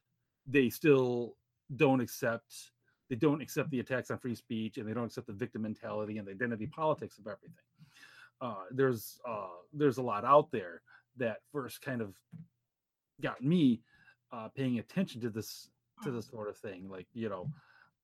[0.47, 1.37] they still
[1.77, 2.73] don't accept
[3.11, 6.17] they don't accept the attacks on free speech and they don't accept the victim mentality
[6.19, 7.65] and the identity politics of everything.
[8.41, 10.81] Uh, there's uh, there's a lot out there
[11.17, 12.15] that first kind of
[13.21, 13.83] got me
[14.33, 15.71] uh, paying attention to this
[16.03, 16.89] to this sort of thing.
[16.89, 17.49] Like you know,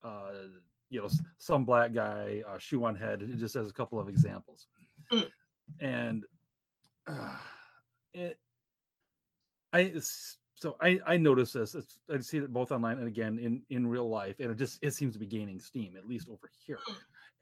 [0.02, 0.32] uh,
[0.90, 1.08] you know,
[1.38, 3.22] some black guy uh, shoe on head.
[3.22, 4.66] It just has a couple of examples,
[5.12, 5.28] mm.
[5.80, 6.24] and
[7.06, 7.36] uh,
[8.14, 8.38] it.
[9.72, 9.92] I
[10.54, 11.74] so I I notice this.
[11.74, 14.78] It's, I see it both online and again in in real life, and it just
[14.82, 16.78] it seems to be gaining steam at least over here.
[16.86, 16.96] Is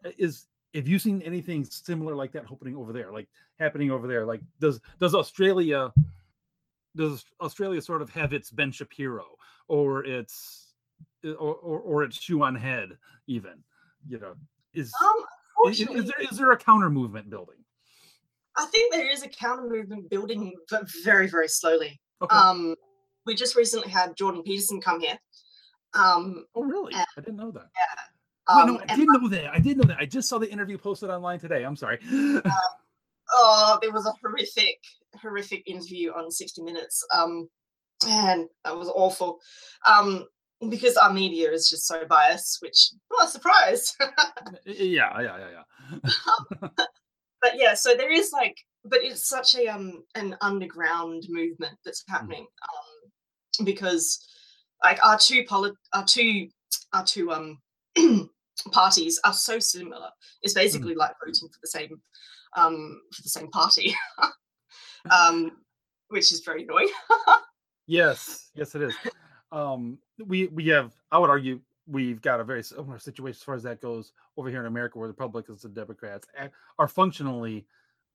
[0.05, 0.15] Mm.
[0.19, 3.13] Is have you seen anything similar like that happening over there?
[3.13, 4.27] Like happening over there?
[4.27, 5.93] Like does does Australia
[6.97, 9.27] does Australia sort of have its Ben Shapiro
[9.69, 10.75] or its
[11.25, 12.91] or or, or its shoe on head
[13.27, 13.63] even?
[14.09, 14.35] You know,
[14.75, 17.57] is um, is, is, there is there a counter movement building?
[18.57, 22.01] I think there is a counter movement building, but very very slowly.
[22.23, 22.37] Okay.
[22.37, 22.75] Um,
[23.27, 25.19] we just recently had Jordan Peterson come here.
[25.95, 26.93] Um, oh really?
[26.95, 27.69] And, I didn't know that.
[27.75, 28.03] Yeah.
[28.57, 29.55] Wait, no, um, I did know that.
[29.55, 29.97] I did know that.
[29.99, 31.65] I just saw the interview posted online today.
[31.65, 31.99] I'm sorry.
[33.35, 34.79] Oh, there was a horrific,
[35.21, 37.05] horrific interview on 60 Minutes.
[37.15, 37.49] Um,
[38.07, 39.39] and that was awful.
[39.87, 40.27] Um,
[40.69, 43.95] because our media is just so biased, which oh surprise.
[44.65, 46.11] yeah, yeah, yeah, yeah.
[46.63, 46.71] um,
[47.43, 52.05] but yeah, so there is like, but it's such a um an underground movement that's
[52.05, 52.13] mm.
[52.13, 52.47] happening.
[52.63, 54.27] Um, because
[54.83, 56.49] like our two polit our two
[56.93, 57.59] our two um
[58.73, 60.09] parties are so similar.
[60.43, 60.99] It's basically mm.
[60.99, 62.01] like voting for the same
[62.57, 63.95] um, for the same party,
[65.11, 65.53] um,
[66.09, 66.91] which is very annoying.
[67.87, 68.95] yes, yes, it is.
[69.53, 73.55] Um, we we have, I would argue, we've got a very similar situation as far
[73.55, 76.27] as that goes over here in America, where the Republicans and Democrats
[76.79, 77.67] are functionally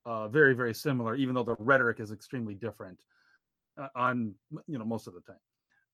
[0.05, 2.99] uh, very, very similar, even though the rhetoric is extremely different
[3.77, 4.33] uh, on
[4.67, 5.37] you know most of the time.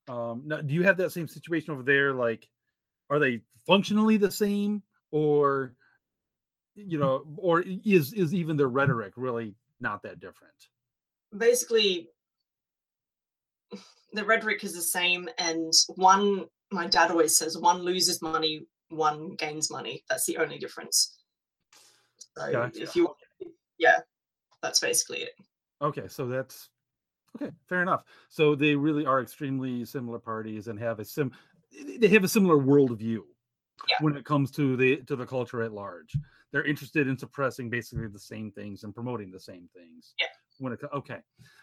[0.07, 2.13] Um, now, do you have that same situation over there?
[2.13, 2.47] Like,
[3.09, 5.73] are they functionally the same, or
[6.75, 7.01] you mm.
[7.01, 10.53] know, or is is even the rhetoric really not that different?
[11.37, 12.09] Basically,
[14.13, 19.35] the rhetoric is the same, and one my dad always says one loses money, one
[19.35, 20.03] gains money.
[20.09, 21.17] That's the only difference.
[22.37, 22.81] So gotcha.
[22.81, 23.15] if you,
[23.77, 23.99] yeah,
[24.61, 25.31] that's basically it.
[25.81, 26.69] Okay, so that's
[27.35, 27.51] okay.
[27.69, 28.03] Fair enough.
[28.29, 31.31] So they really are extremely similar parties and have a sim.
[31.99, 33.19] They have a similar worldview
[33.89, 33.95] yeah.
[34.01, 36.15] when it comes to the to the culture at large.
[36.51, 40.13] They're interested in suppressing basically the same things and promoting the same things.
[40.19, 40.27] Yeah.
[40.59, 41.19] When it okay,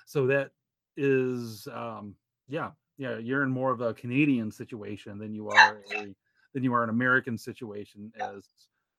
[0.07, 0.51] so that
[0.97, 2.15] is um
[2.49, 6.15] yeah yeah, you're in more of a Canadian situation than you are a
[6.55, 8.45] than you are an American situation as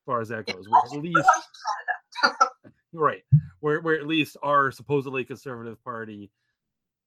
[0.06, 0.68] far as that goes.
[0.68, 1.30] Where at least
[2.94, 3.24] right,
[3.60, 6.32] where where at least our supposedly conservative party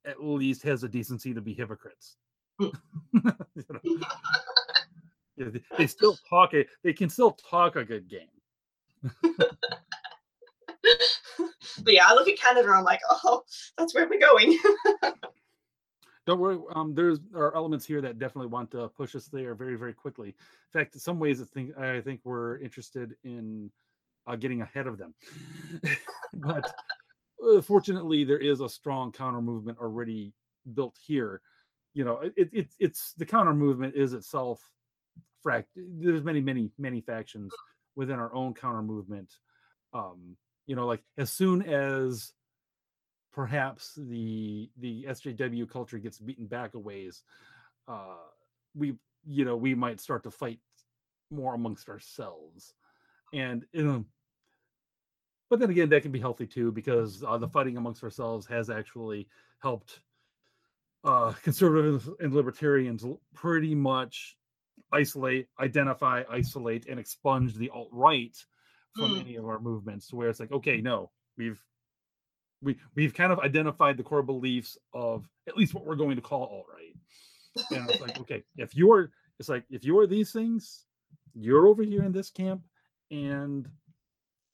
[0.05, 2.17] at least has a decency to be hypocrites.
[2.61, 2.73] you
[3.71, 3.99] know?
[5.37, 5.47] yeah,
[5.79, 8.29] they, still talk a they can still talk a good game.
[11.83, 13.43] but yeah, I look at Canada, I'm like, oh,
[13.77, 14.59] that's where we're going.
[16.27, 16.59] Don't worry.
[16.75, 20.29] Um, there's are elements here that definitely want to push us there very, very quickly.
[20.29, 20.35] In
[20.73, 23.71] fact, in some ways, I think I think we're interested in
[24.27, 25.15] uh, getting ahead of them.
[26.35, 26.75] but
[27.47, 30.33] uh, fortunately, there is a strong counter movement already
[30.75, 31.43] built here.
[31.97, 34.61] You know, it, it it's the counter movement is itself
[35.43, 35.65] fract.
[35.75, 37.55] There's many, many, many factions
[37.95, 39.33] within our own counter movement.
[39.95, 42.35] Um, you know, like as soon as
[43.33, 47.23] perhaps the the SJW culture gets beaten back a ways,
[47.89, 48.17] uh,
[48.75, 50.61] we you know we might start to fight
[51.31, 52.75] more amongst ourselves,
[53.33, 54.05] and you know,
[55.49, 58.69] but then again that can be healthy too because uh, the fighting amongst ourselves has
[58.69, 59.27] actually
[59.61, 60.01] helped
[61.05, 63.05] uh, conservatives and libertarians
[63.35, 64.37] pretty much
[64.93, 68.37] isolate, identify, isolate, and expunge the alt right
[68.95, 69.21] from mm.
[69.21, 70.13] any of our movements.
[70.13, 71.63] Where it's like, okay, no, we've
[72.63, 76.23] we we've kind of identified the core beliefs of at least what we're going to
[76.23, 76.95] call alt right.
[77.71, 80.85] And it's like, okay, if you're it's like if you're these things,
[81.35, 82.63] you're over here in this camp,
[83.11, 83.69] and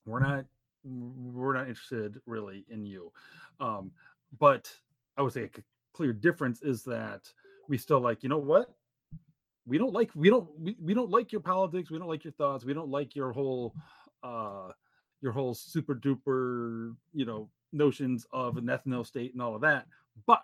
[0.06, 0.44] we're not
[0.84, 3.12] we're not interested really in you.
[3.60, 3.92] Um,
[4.38, 4.72] but
[5.16, 5.50] I would say
[6.02, 7.32] clear difference is that
[7.68, 8.74] we still like, you know what?
[9.66, 12.32] We don't like we don't we, we don't like your politics, we don't like your
[12.32, 13.72] thoughts, we don't like your whole
[14.24, 14.70] uh
[15.20, 19.86] your whole super duper, you know, notions of an ethno state and all of that.
[20.26, 20.40] But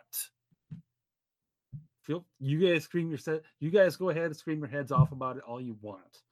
[2.04, 3.42] feel you guys scream your set.
[3.58, 6.22] You guys go ahead and scream your heads off about it all you want.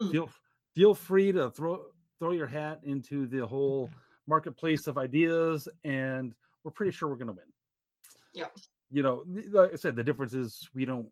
[0.00, 0.10] Mm.
[0.10, 0.30] Feel
[0.74, 1.82] feel free to throw
[2.18, 3.90] throw your hat into the whole
[4.26, 7.49] marketplace of ideas, and we're pretty sure we're going to win.
[8.32, 8.46] Yeah.
[8.90, 11.08] You know, like I said, the difference is we don't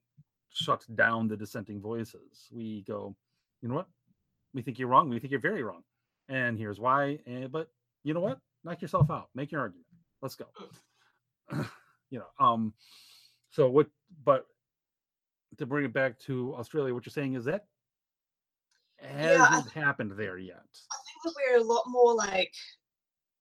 [0.50, 2.48] shut down the dissenting voices.
[2.50, 3.14] We go,
[3.62, 3.88] you know what?
[4.52, 5.08] We think you're wrong.
[5.08, 5.82] We think you're very wrong,
[6.28, 7.20] and here's why.
[7.26, 7.68] And, eh, but
[8.02, 8.40] you know what?
[8.64, 9.86] knock yourself out make your argument
[10.22, 10.46] let's go
[12.10, 12.72] you know um
[13.50, 13.86] so what
[14.24, 14.46] but
[15.56, 17.66] to bring it back to australia what you're saying is that
[19.00, 22.52] hasn't yeah, happened there yet i think that we're a lot more like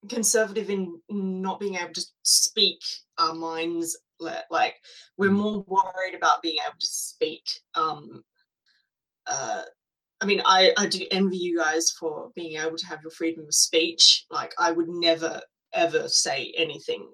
[0.08, 2.80] conservative in not being able to speak
[3.18, 4.74] our minds like
[5.16, 5.34] we're mm.
[5.34, 8.22] more worried about being able to speak um
[9.26, 9.62] uh
[10.20, 13.44] I mean, I, I do envy you guys for being able to have your freedom
[13.44, 14.26] of speech.
[14.30, 15.40] Like, I would never,
[15.72, 17.08] ever say anything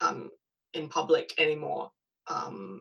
[0.00, 0.30] um,
[0.74, 1.90] in public anymore,
[2.26, 2.80] um,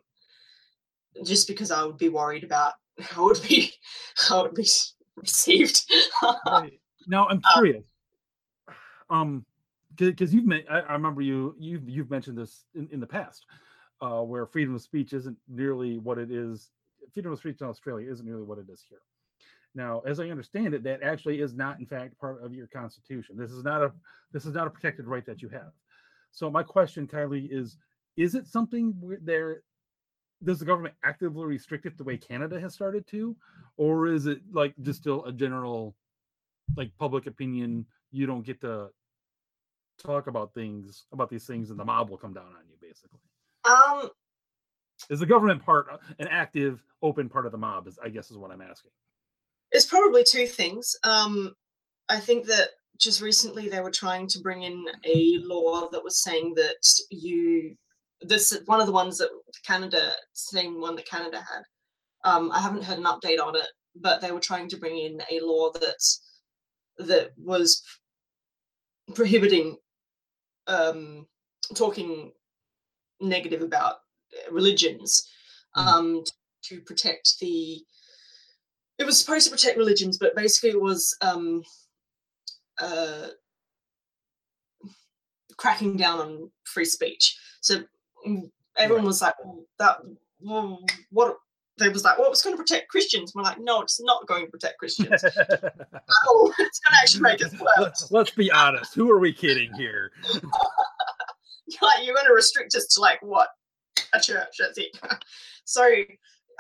[1.24, 3.72] just because I would be worried about how it would be,
[4.16, 4.68] how it would be
[5.16, 5.84] received.
[6.48, 6.80] right.
[7.08, 7.84] Now, I'm um, curious.
[9.10, 9.46] Um,
[9.98, 13.46] because you've I, I, remember you, you've you've mentioned this in, in the past,
[14.02, 16.70] uh, where freedom of speech isn't nearly what it is.
[17.14, 19.00] Freedom of speech in Australia isn't nearly what it is here.
[19.76, 23.38] Now, as I understand it, that actually is not, in fact, part of your constitution.
[23.38, 23.92] This is not a
[24.32, 25.72] this is not a protected right that you have.
[26.32, 27.78] So my question, Kylie, is:
[28.18, 29.62] Is it something where there
[30.44, 33.36] does the government actively restrict it the way Canada has started to,
[33.78, 35.96] or is it like just still a general,
[36.76, 37.86] like public opinion?
[38.12, 38.90] You don't get to
[39.98, 43.20] talk about things about these things, and the mob will come down on you, basically.
[43.66, 44.10] Um,
[45.10, 45.88] is the government part
[46.20, 47.88] an active, open part of the mob?
[47.88, 48.92] Is I guess is what I'm asking.
[49.72, 50.96] It's probably two things.
[51.04, 51.54] Um,
[52.10, 56.24] I think that just recently they were trying to bring in a law that was
[56.24, 57.76] saying that you
[58.22, 59.30] this one of the ones that
[59.66, 61.64] Canada same one that Canada had
[62.30, 65.22] Um, I haven't heard an update on it, but they were trying to bring in
[65.30, 66.04] a law that
[66.98, 67.84] that was
[69.14, 69.78] prohibiting
[70.68, 71.28] um,
[71.76, 72.32] talking
[73.20, 73.98] negative about
[74.52, 75.28] religions
[75.76, 75.88] Mhm.
[75.88, 76.24] um,
[76.64, 77.86] to protect the.
[78.98, 81.64] It was supposed to protect religions, but basically it was um,
[82.80, 83.28] uh,
[85.58, 87.38] cracking down on free speech.
[87.62, 87.84] So
[88.26, 89.98] mm, everyone was like, well, "That
[90.40, 91.38] well, what?"
[91.80, 94.46] They was like, "Well, it's going to protect Christians." We're like, "No, it's not going
[94.46, 95.24] to protect Christians.
[96.28, 98.96] oh, it's going to actually make us worse." Let's, let's be honest.
[98.96, 100.12] Who are we kidding here?
[101.82, 103.50] like you're going to restrict us to like what
[104.14, 104.98] a church that's it
[105.66, 105.84] so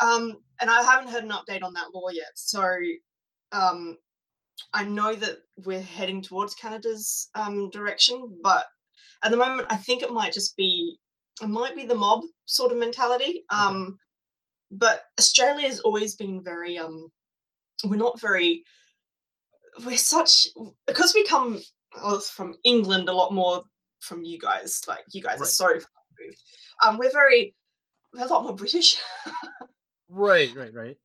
[0.02, 2.62] um and i haven't heard an update on that law yet so
[3.52, 3.98] um
[4.74, 8.66] i know that we're heading towards canada's um direction but
[9.24, 10.98] at the moment i think it might just be
[11.42, 13.98] it might be the mob sort of mentality um
[14.72, 17.08] but australia has always been very um
[17.86, 18.64] we're not very
[19.86, 20.48] we're such
[20.86, 21.60] because we come
[22.36, 23.64] from england a lot more
[24.00, 24.82] from you guys.
[24.88, 25.48] Like you guys Right.
[25.48, 26.42] are so far removed.
[26.84, 27.56] Um, we're very
[28.14, 28.98] we're a lot more British.
[30.10, 30.98] right, right, right.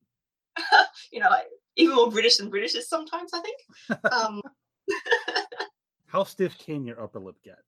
[1.12, 1.46] you know, like
[1.76, 3.32] even more British than British is sometimes.
[3.34, 4.12] I think.
[4.12, 4.42] Um,
[6.06, 7.58] How stiff can your upper lip get?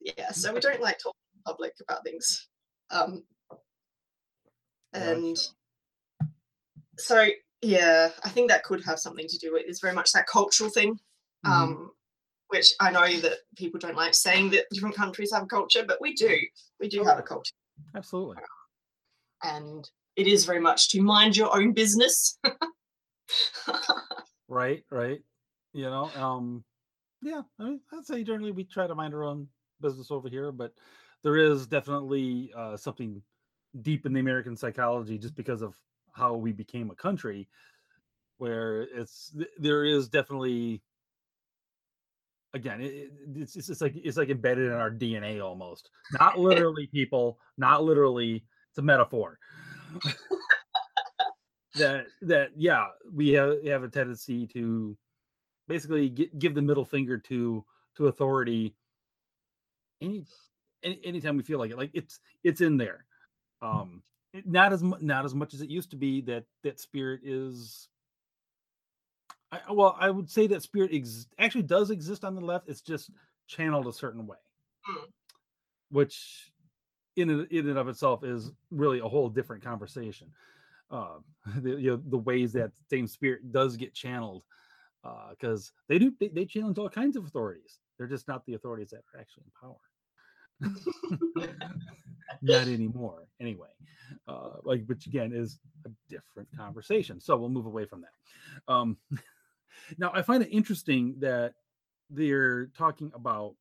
[0.00, 2.48] yeah, so we don't like talking in public about things.
[2.90, 3.22] Um,
[4.92, 5.36] and
[6.98, 7.28] so
[7.62, 9.62] yeah, I think that could have something to do with.
[9.66, 10.98] It's very much that cultural thing.
[11.46, 11.50] Mhm.
[11.50, 11.92] Um,
[12.48, 16.00] which I know that people don't like saying that different countries have a culture, but
[16.02, 16.38] we do.
[16.80, 17.54] We do Oh, have a culture.
[17.94, 18.36] Absolutely.
[19.42, 22.38] and it is very much to mind your own business.
[24.48, 25.20] Right, right.
[25.72, 26.64] You know, um,
[27.22, 29.48] yeah, I mean, I'd say generally we try to mind our own
[29.80, 30.74] business over here, but
[31.22, 33.22] there is definitely uh, something
[33.80, 35.76] deep in the American psychology just because of
[36.12, 37.48] how we became a country,
[38.38, 40.82] where it's there is definitely
[42.54, 45.90] again it, it- it's it's, like it's like embedded in our DNA almost.
[46.20, 48.44] Not literally, people, not literally.
[48.70, 49.38] It's a metaphor.
[51.74, 54.96] that that yeah we have have a tendency to
[55.68, 57.64] basically gi- give the middle finger to
[57.96, 58.74] to authority
[60.00, 60.24] any,
[60.82, 63.06] any anytime we feel like it like it's it's in there
[63.62, 64.02] um
[64.34, 67.88] it- not as not as much as it used to be that that spirit is
[69.52, 72.80] I, well i would say that spirit ex- actually does exist on the left it's
[72.82, 73.10] just
[73.46, 74.38] channeled a certain way.
[74.90, 75.06] Mm.
[75.90, 76.50] which
[77.16, 80.28] in and, in and of itself is really a whole different conversation.
[80.90, 81.24] Um
[81.62, 84.42] the, you know, the ways that same spirit does get channeled
[85.30, 87.78] because they do they, they challenge all kinds of authorities.
[87.98, 89.76] They're just not the authorities that are actually in power
[92.42, 93.68] not anymore anyway.
[94.28, 98.72] Uh like which again is a different conversation so we'll move away from that.
[98.72, 98.96] Um
[99.98, 101.54] now i find it interesting that
[102.10, 103.54] they're talking about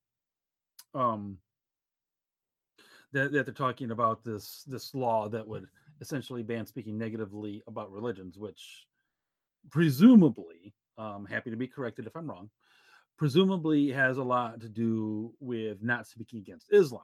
[0.93, 1.37] um
[3.13, 5.67] that, that they're talking about this this law that would
[5.99, 8.85] essentially ban speaking negatively about religions which
[9.69, 12.49] presumably um happy to be corrected if i'm wrong
[13.21, 17.03] presumably has a lot to do with not speaking against islam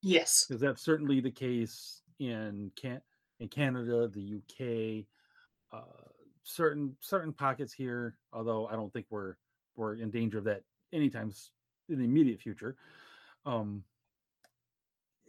[0.00, 0.46] yes.
[0.46, 3.00] because that's certainly the case in can
[3.40, 5.06] in Canada, the UK,
[5.72, 6.08] uh,
[6.44, 8.16] certain certain pockets here.
[8.32, 9.34] Although I don't think we're
[9.74, 11.32] we're in danger of that anytime
[11.88, 12.76] in the immediate future.
[13.44, 13.82] Um,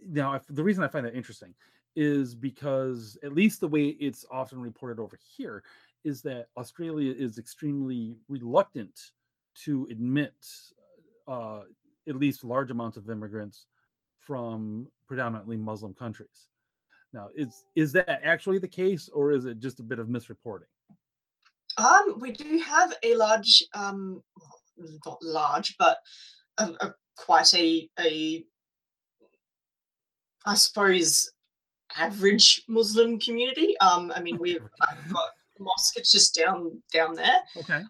[0.06, 1.54] now, if, the reason I find that interesting
[1.96, 5.64] is because at least the way it's often reported over here
[6.04, 9.12] is that Australia is extremely reluctant
[9.64, 10.34] to admit
[11.28, 11.62] uh,
[12.08, 13.66] at least large amounts of immigrants
[14.20, 16.48] from predominantly Muslim countries.
[17.14, 20.70] Now, is is that actually the case, or is it just a bit of misreporting?
[21.78, 24.22] Um, we do have a large, um,
[25.06, 25.98] not large, but
[26.58, 28.46] a, a quite a a,
[30.46, 31.32] I suppose,
[31.98, 33.78] average Muslim community.
[33.80, 35.98] Um, I mean, we've I've got a mosque.
[35.98, 37.42] It's just down down there.
[37.58, 37.82] Okay.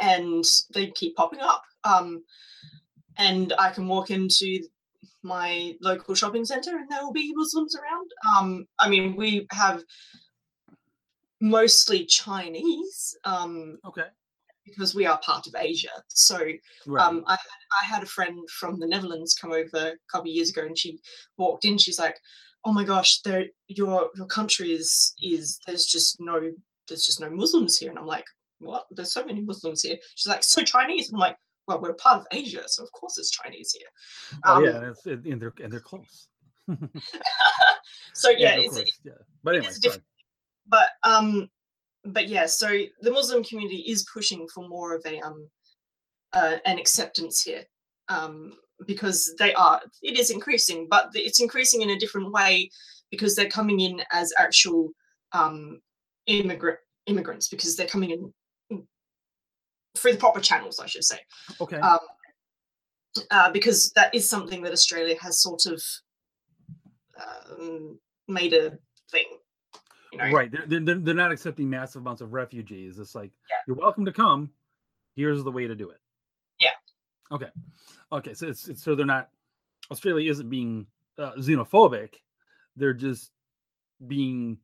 [0.00, 1.62] And they keep popping up.
[1.84, 2.22] Um,
[3.18, 4.60] and I can walk into
[5.22, 8.10] my local shopping center and there will be Muslims around.
[8.36, 9.82] Um, I mean, we have
[11.40, 14.06] mostly Chinese um, Okay.
[14.64, 15.90] because we are part of Asia.
[16.08, 16.38] So
[16.86, 17.06] Right.
[17.06, 20.50] um, I, I had a friend from the Netherlands come over a couple of years
[20.50, 20.98] ago, and she
[21.36, 21.78] walked in.
[21.78, 22.18] She's like,
[22.64, 26.52] "Oh my gosh, there, your your country is is there's just no
[26.88, 28.26] there's just no Muslims here." And I'm like,
[28.62, 28.86] "What?
[28.90, 31.36] There's so many Muslims here." She's like, "So Chinese?" I'm like,
[31.66, 35.26] "Well, we're part of Asia, so of course it's Chinese here." oh um, yeah, and,
[35.26, 36.28] and they're and they're close.
[38.14, 39.12] So yeah, it's, yeah.
[39.42, 39.72] But anyway,
[40.68, 41.48] but um,
[42.04, 42.46] but yeah.
[42.46, 42.68] So
[43.00, 45.48] the Muslim community is pushing for more of a um,
[46.32, 47.64] uh, an acceptance here.
[48.08, 48.54] Um,
[48.86, 52.68] because they are it is increasing but it's increasing in a different way
[53.12, 54.90] because they're coming in as actual
[55.32, 55.80] um,
[56.26, 58.32] immigrant immigrants because they're coming in
[59.96, 61.18] through the proper channels, I should say.
[61.60, 61.76] Okay.
[61.76, 61.98] Um,
[63.30, 65.82] uh, because that is something that Australia has sort of
[67.20, 68.78] um, made a
[69.10, 69.26] thing.
[70.12, 70.30] You know?
[70.30, 70.50] Right.
[70.50, 72.98] They're, they're, they're not accepting massive amounts of refugees.
[72.98, 73.56] It's like, Yeah.
[73.66, 74.50] you're welcome to come.
[75.14, 76.00] Here's the way to do it.
[76.58, 76.70] Yeah.
[77.30, 77.48] Okay.
[78.12, 78.34] Okay.
[78.34, 79.28] So it's, it's so they're not,
[79.90, 80.86] Australia isn't being
[81.18, 82.14] uh, xenophobic.
[82.76, 83.30] They're just
[84.06, 84.56] being,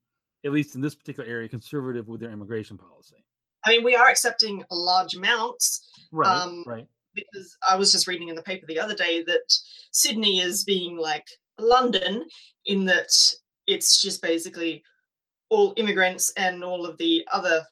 [0.44, 3.24] at least in this particular area, conservative with their immigration policy.
[3.64, 6.26] I mean, we are accepting large amounts Right.
[6.28, 6.86] Um, right.
[7.14, 9.52] because I was just reading in the paper the other day that
[9.92, 11.26] Sydney is being like
[11.58, 12.24] London
[12.66, 13.10] in that
[13.66, 14.82] it's just basically
[15.50, 17.62] all immigrants and all of the other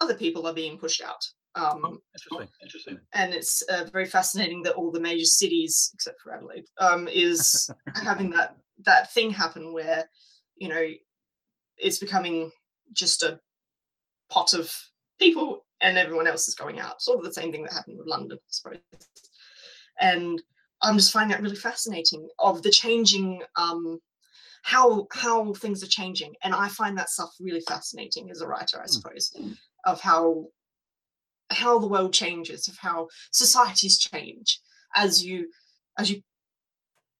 [0.00, 1.22] other people are being pushed out.
[1.56, 2.48] Um, Oh, interesting.
[2.62, 3.00] Interesting.
[3.14, 7.68] and it's uh, very fascinating that all the major cities, except for Adelaide, um, is
[7.96, 10.08] having that that thing happen where
[10.56, 10.86] you know
[11.76, 12.52] it's becoming
[12.92, 13.40] just a
[14.30, 14.72] pot of
[15.20, 17.00] people and everyone else is going out.
[17.00, 18.78] Sort of the same thing that happened with London, I suppose.
[20.00, 20.42] And
[20.82, 24.00] I'm just finding that really fascinating of the changing um,
[24.62, 28.80] how how things are changing, and I find that stuff really fascinating as a writer,
[28.82, 29.34] I suppose,
[29.84, 30.46] of how
[31.50, 34.60] how the world changes, of how societies change
[34.94, 35.48] as you
[35.98, 36.22] as you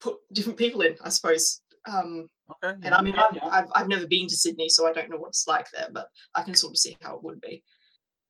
[0.01, 1.63] put different people in, I suppose.
[1.87, 2.29] Um,
[2.65, 2.75] Okay.
[2.83, 5.29] and I mean, I've, I've, I've never been to Sydney, so I don't know what
[5.29, 7.63] it's like there, but I can sort of see how it would be.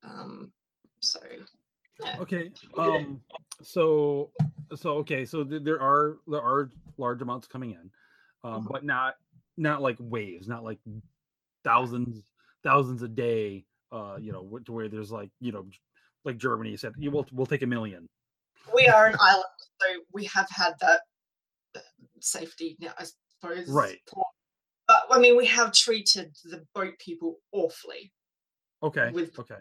[0.02, 0.52] Um,
[1.00, 1.20] so,
[2.02, 2.16] yeah.
[2.20, 2.50] Okay.
[2.78, 3.20] Um.
[3.62, 4.30] So.
[4.76, 5.24] So okay.
[5.24, 7.90] So th- there are there are large amounts coming in,
[8.44, 8.70] um, Mhm.
[8.72, 9.14] but not
[9.56, 10.78] not like waves, not like
[11.64, 12.22] thousands
[12.62, 13.64] thousands a day.
[13.92, 15.66] Uh, you know, to where there's like you know,
[16.24, 18.06] like Germany said, you will we'll take a million.
[18.74, 19.44] we are an island,
[19.80, 21.00] so we have had that
[21.74, 21.80] uh,
[22.20, 23.04] safety net, I
[23.42, 23.68] suppose.
[23.68, 23.98] Right.
[24.86, 28.12] But I mean, we have treated the boat people awfully.
[28.82, 29.10] Okay.
[29.10, 29.56] With- okay.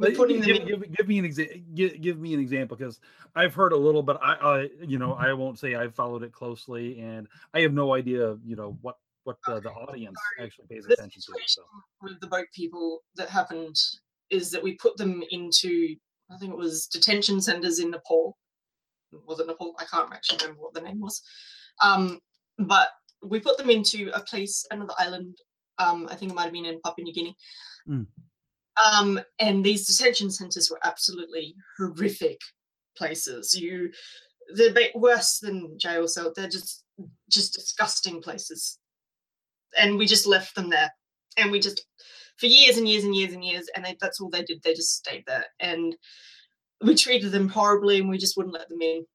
[0.00, 0.66] We're Like, putting them give, in.
[0.66, 1.56] give, give me an example.
[1.74, 3.00] Give, give me an example because
[3.34, 6.32] I've heard a little, but I, I, you know, I won't say I followed it
[6.32, 10.84] closely, and I have no idea, you know, what what the, the audience actually pays
[10.86, 11.32] The attention to.
[11.46, 11.62] So
[12.00, 13.76] with the boat people that happened
[14.30, 15.94] is that we put them into,
[16.32, 18.38] I think it was detention centers in Nepal.
[19.26, 19.74] Was it Nepal?
[19.78, 21.20] I can't actually remember what the name was.
[21.82, 22.20] Um,
[22.58, 22.88] but
[23.22, 25.36] we put them into a place, another island.
[25.78, 27.36] Um, I think it might have been in Papua New Guinea.
[27.88, 28.06] Mm.
[28.84, 32.38] Um, and these detention centers were absolutely horrific
[32.96, 33.54] places.
[33.54, 33.90] You,
[34.54, 36.32] they're worse than jail cell.
[36.34, 36.84] They're just,
[37.30, 38.78] just disgusting places.
[39.78, 40.90] And we just left them there,
[41.36, 41.86] and we just
[42.38, 44.62] for years and years and years and years, and they, that's all they did.
[44.62, 45.94] They just stayed there, and
[46.82, 49.06] we treated them horribly, and we just wouldn't let them in.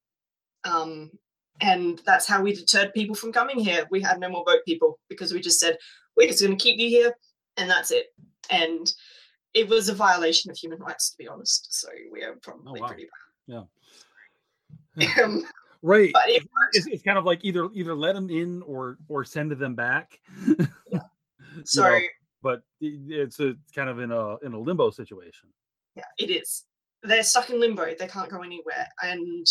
[0.64, 1.12] Um,
[1.60, 3.86] and that's how we deterred people from coming here.
[3.92, 5.78] We had no more boat people because we just said
[6.16, 7.14] we're just going to keep you here,
[7.58, 8.06] and that's it.
[8.50, 8.94] And
[9.56, 11.74] it was a violation of human rights, to be honest.
[11.74, 12.88] So we are probably wow.
[12.88, 13.08] pretty
[13.48, 13.64] Yeah.
[15.24, 15.44] um,
[15.82, 16.12] right.
[16.28, 19.76] it It's, it's kind of like either either let them in or or send them
[19.76, 20.20] back.
[21.64, 22.00] so know,
[22.44, 25.50] but it's a kind of in a in a limbo situation.
[25.96, 26.66] yeah, it is.
[27.02, 27.94] They're stuck in limbo.
[27.98, 28.88] They can't go anywhere.
[29.02, 29.48] And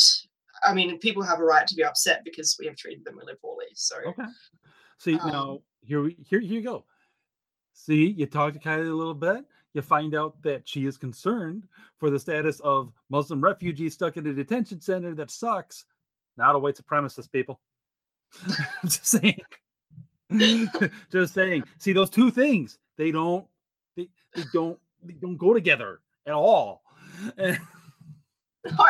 [0.64, 3.34] I mean, people have a right to be upset because we have treated them really
[3.40, 3.66] poorly.
[3.74, 4.24] So Okay.
[4.98, 6.84] See Um, now here we here here you go.
[7.72, 9.44] See, you talked to Kylie a little bit.
[9.74, 11.64] You find out that she is concerned
[11.98, 15.84] for the status of Muslim refugees stuck in a detention center that sucks.
[16.36, 17.60] Not a white supremacist, people.
[18.84, 19.40] Just saying.
[21.12, 21.64] Just saying.
[21.78, 22.78] See those two things.
[22.96, 23.46] They don't.
[23.96, 24.78] They, they don't.
[25.02, 26.82] They don't go together at all.
[27.36, 27.60] And-
[28.64, 28.84] no,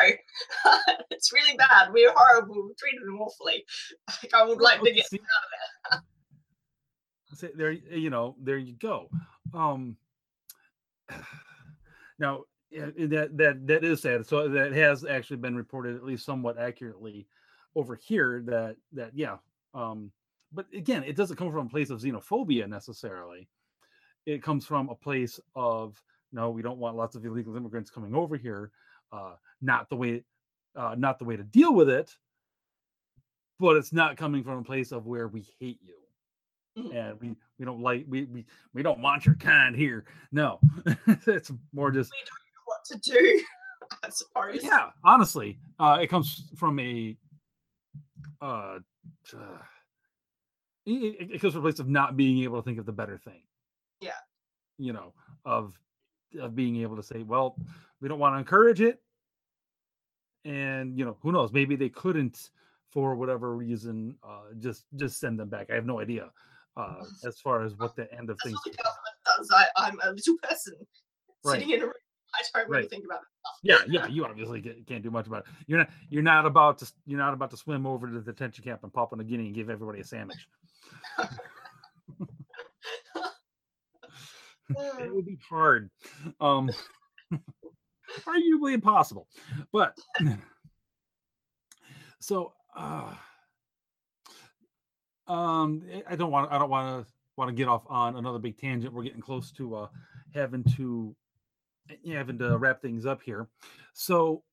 [1.11, 1.93] it's really bad.
[1.93, 2.66] We're horrible.
[2.66, 3.64] We treated them awfully.
[4.22, 5.20] Like I would like to get See-
[7.35, 9.09] See, there, you know, there you go.
[9.53, 9.97] Um,
[12.18, 14.26] now that that that is sad.
[14.26, 17.26] So that has actually been reported at least somewhat accurately
[17.74, 18.42] over here.
[18.46, 19.36] That that yeah.
[19.74, 20.11] Um,
[20.52, 23.48] but again, it doesn't come from a place of xenophobia necessarily.
[24.26, 26.00] It comes from a place of
[26.32, 28.70] no, we don't want lots of illegal immigrants coming over here.
[29.12, 30.24] Uh, not the way,
[30.74, 32.11] uh, not the way to deal with it.
[33.61, 35.94] But it's not coming from a place of where we hate you
[36.78, 36.94] Mhm.
[36.94, 40.04] and we we don't like we we we don't want your kind here.
[40.32, 40.58] No,
[41.26, 43.44] it's more just We don't know what to do.
[44.02, 44.60] I suppose.
[44.64, 44.90] yeah.
[45.04, 47.16] Honestly, uh, it comes from a
[48.40, 48.78] uh,
[49.34, 49.58] uh
[50.86, 52.92] it, it- it comes from a place of not being able to think of the
[52.92, 53.42] better thing.
[54.00, 54.12] Yeah.
[54.78, 55.12] you know,
[55.44, 55.78] of
[56.40, 57.56] of being able to say, well,
[58.00, 59.00] we don't want to encourage it.
[60.44, 61.52] And you know, who knows?
[61.52, 62.50] Maybe they couldn't
[62.90, 65.68] for whatever reason uh, just just send them back.
[65.70, 66.30] I have no idea
[66.76, 68.60] uh, as far as what the end of That's things.
[68.64, 69.50] what the government does.
[69.54, 70.74] I, I'm a little person
[71.44, 71.60] Right.
[71.60, 71.92] sitting in a room.
[72.34, 72.90] I don't really Right.
[72.90, 73.26] think about it.
[73.62, 75.46] Yeah, yeah, you obviously can't do much about it.
[75.66, 78.64] You're not you're not about to you're not about to swim over to the detention
[78.64, 80.48] camp and in Papua New Guinea and give everybody a sandwich.
[84.98, 85.90] it would be hard
[86.40, 86.70] um
[88.26, 89.28] arguably impossible
[89.72, 89.96] but
[92.20, 93.14] so uh
[95.26, 98.56] um i don't want i don't want to want to get off on another big
[98.56, 98.92] tangent.
[98.92, 99.88] We're getting close to uh
[100.34, 101.16] having to
[102.06, 103.48] having to wrap things up here.
[103.92, 104.44] So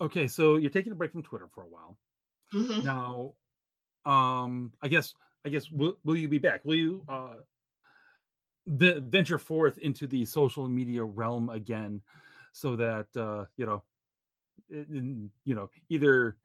[0.00, 1.96] okay so you're taking a break from twitter for a while.
[2.52, 2.84] Mhm.
[2.84, 3.32] now
[4.04, 6.64] um i guess i guess will, will you be back?
[6.64, 7.34] Will you uh
[8.66, 12.00] the venture forth into the social media realm again
[12.52, 13.82] so that uh you know
[14.68, 16.36] it- in- you know either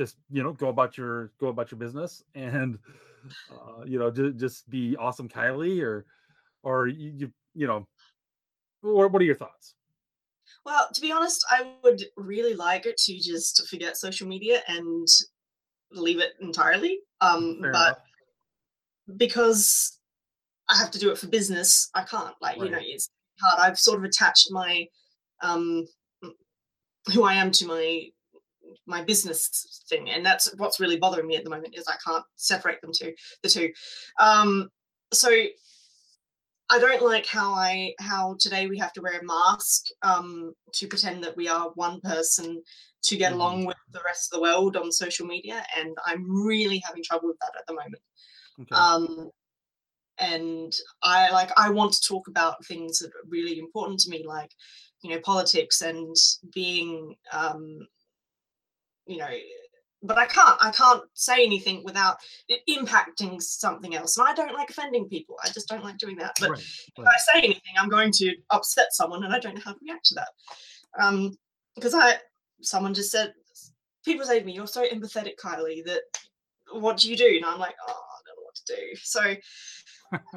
[0.00, 2.78] just you know go about your go about your business and
[3.52, 6.06] uh you know ju- just be awesome kylie or
[6.62, 7.86] or you you, you know
[8.82, 9.74] or what are your thoughts
[10.64, 15.06] Well, to be honest, I would really like it to just forget social media and
[15.92, 16.94] leave it entirely.
[17.20, 17.98] Um, Fair but enough.
[19.16, 19.98] because
[20.68, 22.34] I have to do it for business, I can't.
[22.40, 22.86] Like, you know, Right.
[22.94, 23.08] it's
[23.42, 23.60] hard.
[23.60, 24.86] I've sort of attached my
[25.42, 25.86] um
[27.12, 28.08] who I am to my
[28.86, 32.24] my business thing, and that's what's really bothering me at the moment is I can't
[32.36, 33.72] separate them to the two.
[34.18, 34.70] Um,
[35.12, 35.30] so
[36.68, 40.86] I don't like how I how today we have to wear a mask um, to
[40.86, 42.62] pretend that we are one person
[43.02, 43.32] to get Mhm.
[43.32, 47.28] along with the rest of the world on social media, and I'm really having trouble
[47.28, 48.02] with that at the moment.
[48.60, 49.30] okay Um,
[50.18, 50.72] and
[51.02, 54.52] I like I want to talk about things that are really important to me, like
[55.02, 56.16] you know politics and
[56.54, 57.86] being um,
[59.10, 59.28] you know.
[60.02, 60.56] But I can't.
[60.62, 62.16] I can't say anything without
[62.48, 64.16] it impacting something else.
[64.16, 65.36] And I don't like offending people.
[65.44, 66.36] I just don't like doing that.
[66.40, 67.06] But right, if.
[67.06, 70.06] I say anything, I'm going to upset someone, and I don't know how to react
[70.06, 70.28] to that.
[70.98, 71.36] Um,
[71.74, 72.14] because I,
[72.62, 73.34] someone just said,
[74.02, 75.84] people say to me, "You're so empathetic, Kylie.
[75.84, 76.00] That
[76.72, 79.36] what do you do?" And I'm like, "Oh, I don't know what to do." So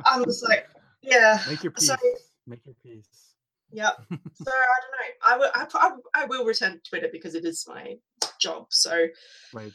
[0.06, 0.68] I'm just like,
[1.02, 1.96] "Yeah, make your peace so
[2.46, 3.23] make your peace
[3.74, 5.28] yeah." So I don't know.
[5.28, 5.52] I will.
[5.56, 7.98] I, pro- I will return to Twitter because it is my
[8.40, 8.68] job.
[8.70, 9.08] So,
[9.54, 9.72] right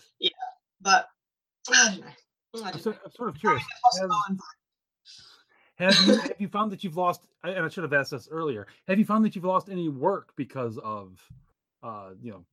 [0.81, 1.09] but
[1.71, 2.07] I don't know.
[2.07, 3.15] I I'm don't sort.
[3.15, 4.39] Sort of curious Possible
[5.79, 8.67] have you have you found that you've lost and i should have asked this earlier
[8.87, 11.21] have you found that you've lost any work because of
[11.83, 12.45] uh you know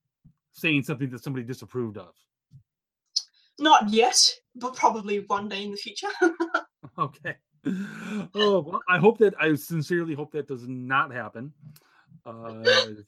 [0.52, 2.14] saying something that somebody disapproved of
[3.60, 4.18] Not yet,
[4.56, 6.08] but probably one day in the future.
[6.98, 7.36] okay
[8.36, 11.51] oh well i hope that i sincerely hope that does not happen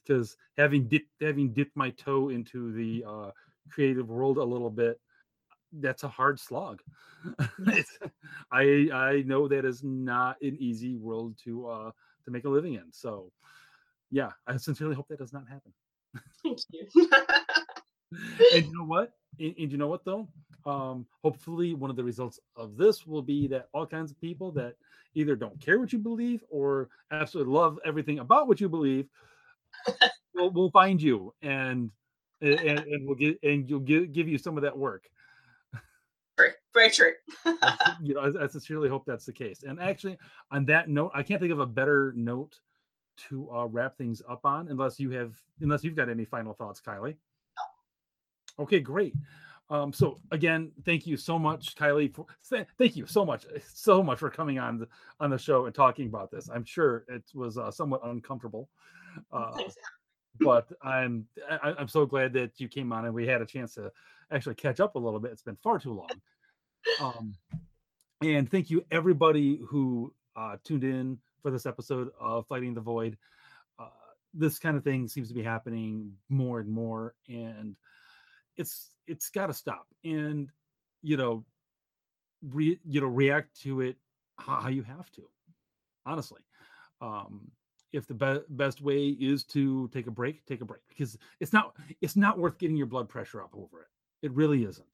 [0.03, 3.32] because having dipped having dipped my toe into the uh
[3.70, 4.99] creative world a little bit
[5.74, 6.82] that's a hard slog
[8.51, 11.91] i i know that is not an easy world to uh
[12.24, 13.32] to make a living in so
[14.12, 15.74] yeah i sincerely hope that does not happen
[16.43, 16.88] Thank you.
[18.53, 19.14] and you know what?
[19.39, 20.28] And, and you know what though?
[20.68, 24.51] Um, hopefully, one of the results of this will be that all kinds of people
[24.51, 24.76] that
[25.15, 29.07] either don't care what you believe or absolutely love everything about what you believe
[30.36, 31.89] will will find you and
[32.41, 35.05] and, and we'll get and you'll give give you some of that work.
[36.78, 37.13] Very true.
[37.45, 39.63] I- you know, I, I sincerely hope that's the case.
[39.63, 40.18] And actually,
[40.51, 42.59] on that note, I can't think of a better note
[43.30, 46.80] to uh, wrap things up on, unless you have, unless you've got any final thoughts,
[46.80, 47.15] Kylie.
[48.59, 49.15] Okay, great.
[49.70, 52.13] Um, so again, thank you so much, Kylie.
[52.13, 52.26] For,
[52.78, 54.88] thank you so much, so much for coming on the,
[55.20, 56.49] on the show and talking about this.
[56.49, 58.70] I'm sure it was uh, somewhat uncomfortable,
[59.32, 59.57] uh,
[60.39, 63.74] but I'm I, I'm so glad that you came on and we had a chance
[63.74, 63.91] to
[64.32, 65.32] actually catch up a little bit.
[65.32, 66.22] It's been far too long.
[67.01, 67.36] Um,
[68.22, 73.18] and thank you everybody who uh, tuned in for this episode of Fighting the Void.
[73.78, 73.89] Uh,
[74.34, 77.76] this kind of thing seems to be happening more and more, and
[78.55, 79.88] it's it's got to stop.
[80.03, 80.49] And
[81.01, 81.45] you know,
[82.41, 83.97] re, you know, react to it
[84.38, 85.24] how, you have to.
[86.05, 86.41] Honestly,
[87.01, 87.49] um,
[87.91, 91.53] if the be- best way is to take a break, take a break because it's
[91.53, 93.88] not it's not worth getting your blood pressure up over it.
[94.26, 94.86] It really isn't.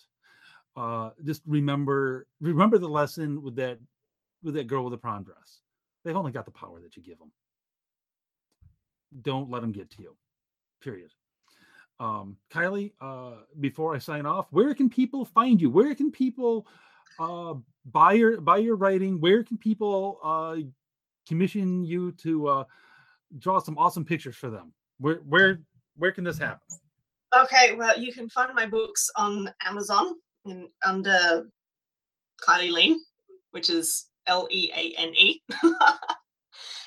[0.76, 3.80] Uh, just remember remember the lesson with that
[4.44, 5.62] with that girl with the prom dress.
[6.04, 7.32] They've only got the power that you give them.
[9.22, 10.16] Don't let them get to you.
[10.82, 11.12] Period.
[12.00, 15.70] Um, Kylie, uh, before I sign off, where can people find you?
[15.70, 16.68] Where can people
[17.20, 19.20] uh, buy your buy your writing.
[19.20, 20.58] Where can people uh,
[21.28, 22.64] commission you to uh,
[23.40, 24.74] draw some awesome pictures for them?
[25.00, 25.62] Where where
[25.98, 26.60] where can this happen?
[27.36, 30.14] Okay, well, you can find my books on Amazon
[30.46, 31.48] in, under
[32.48, 33.00] Kylie Leane,
[33.52, 35.42] which is L E A N E.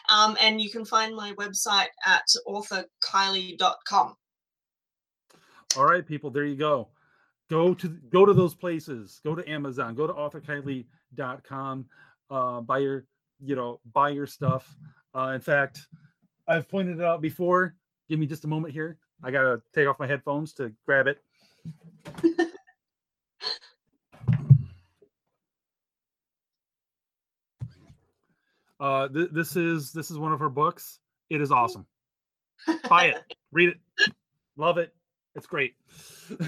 [0.09, 4.15] Um, and you can find my website at authorkylie.com.
[5.77, 6.89] All right, people, there you go.
[7.49, 9.21] Go to go to those places.
[9.25, 9.95] Go to Amazon.
[9.95, 11.87] Go to authorkylie.com.
[12.29, 13.05] Uh, buy your
[13.41, 14.75] you know buy your stuff.
[15.15, 15.87] Uh, in fact,
[16.49, 17.75] I've pointed it out before.
[18.09, 18.99] Give me just a moment here.
[19.23, 21.23] I gotta take off my headphones to grab it.
[28.81, 30.99] uh, th- this is this is one of her books.
[31.31, 31.87] It is awesome.
[32.89, 33.79] Buy it, read it,
[34.57, 34.96] love it.
[35.37, 35.75] It's great.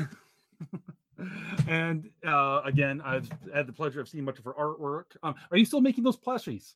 [1.68, 5.16] and uh, again, I've had the pleasure of seeing much of her artwork.
[5.22, 6.74] Um, are you still making those plushies?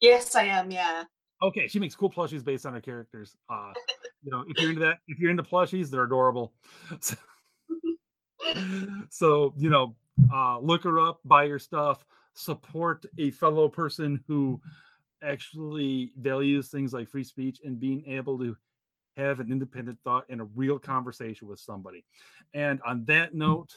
[0.00, 0.70] Yes, I am.
[0.70, 1.04] Yeah.
[1.40, 3.36] Okay, she makes cool plushies based on her characters.
[3.48, 3.72] Uh,
[4.22, 6.52] you know, if you're into that, if you're into plushies, they're adorable.
[7.00, 7.16] So,
[9.10, 9.94] so you know,
[10.32, 14.60] uh, look her up, buy her stuff, support a fellow person who
[15.22, 18.56] actually values things like free speech and being able to
[19.18, 22.04] have an independent thought and a real conversation with somebody.
[22.54, 23.74] And on that note,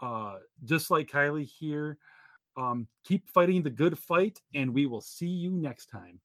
[0.00, 1.98] uh, just like Kylie here,
[2.56, 6.20] um, keep fighting the good fight, and we will see you next time.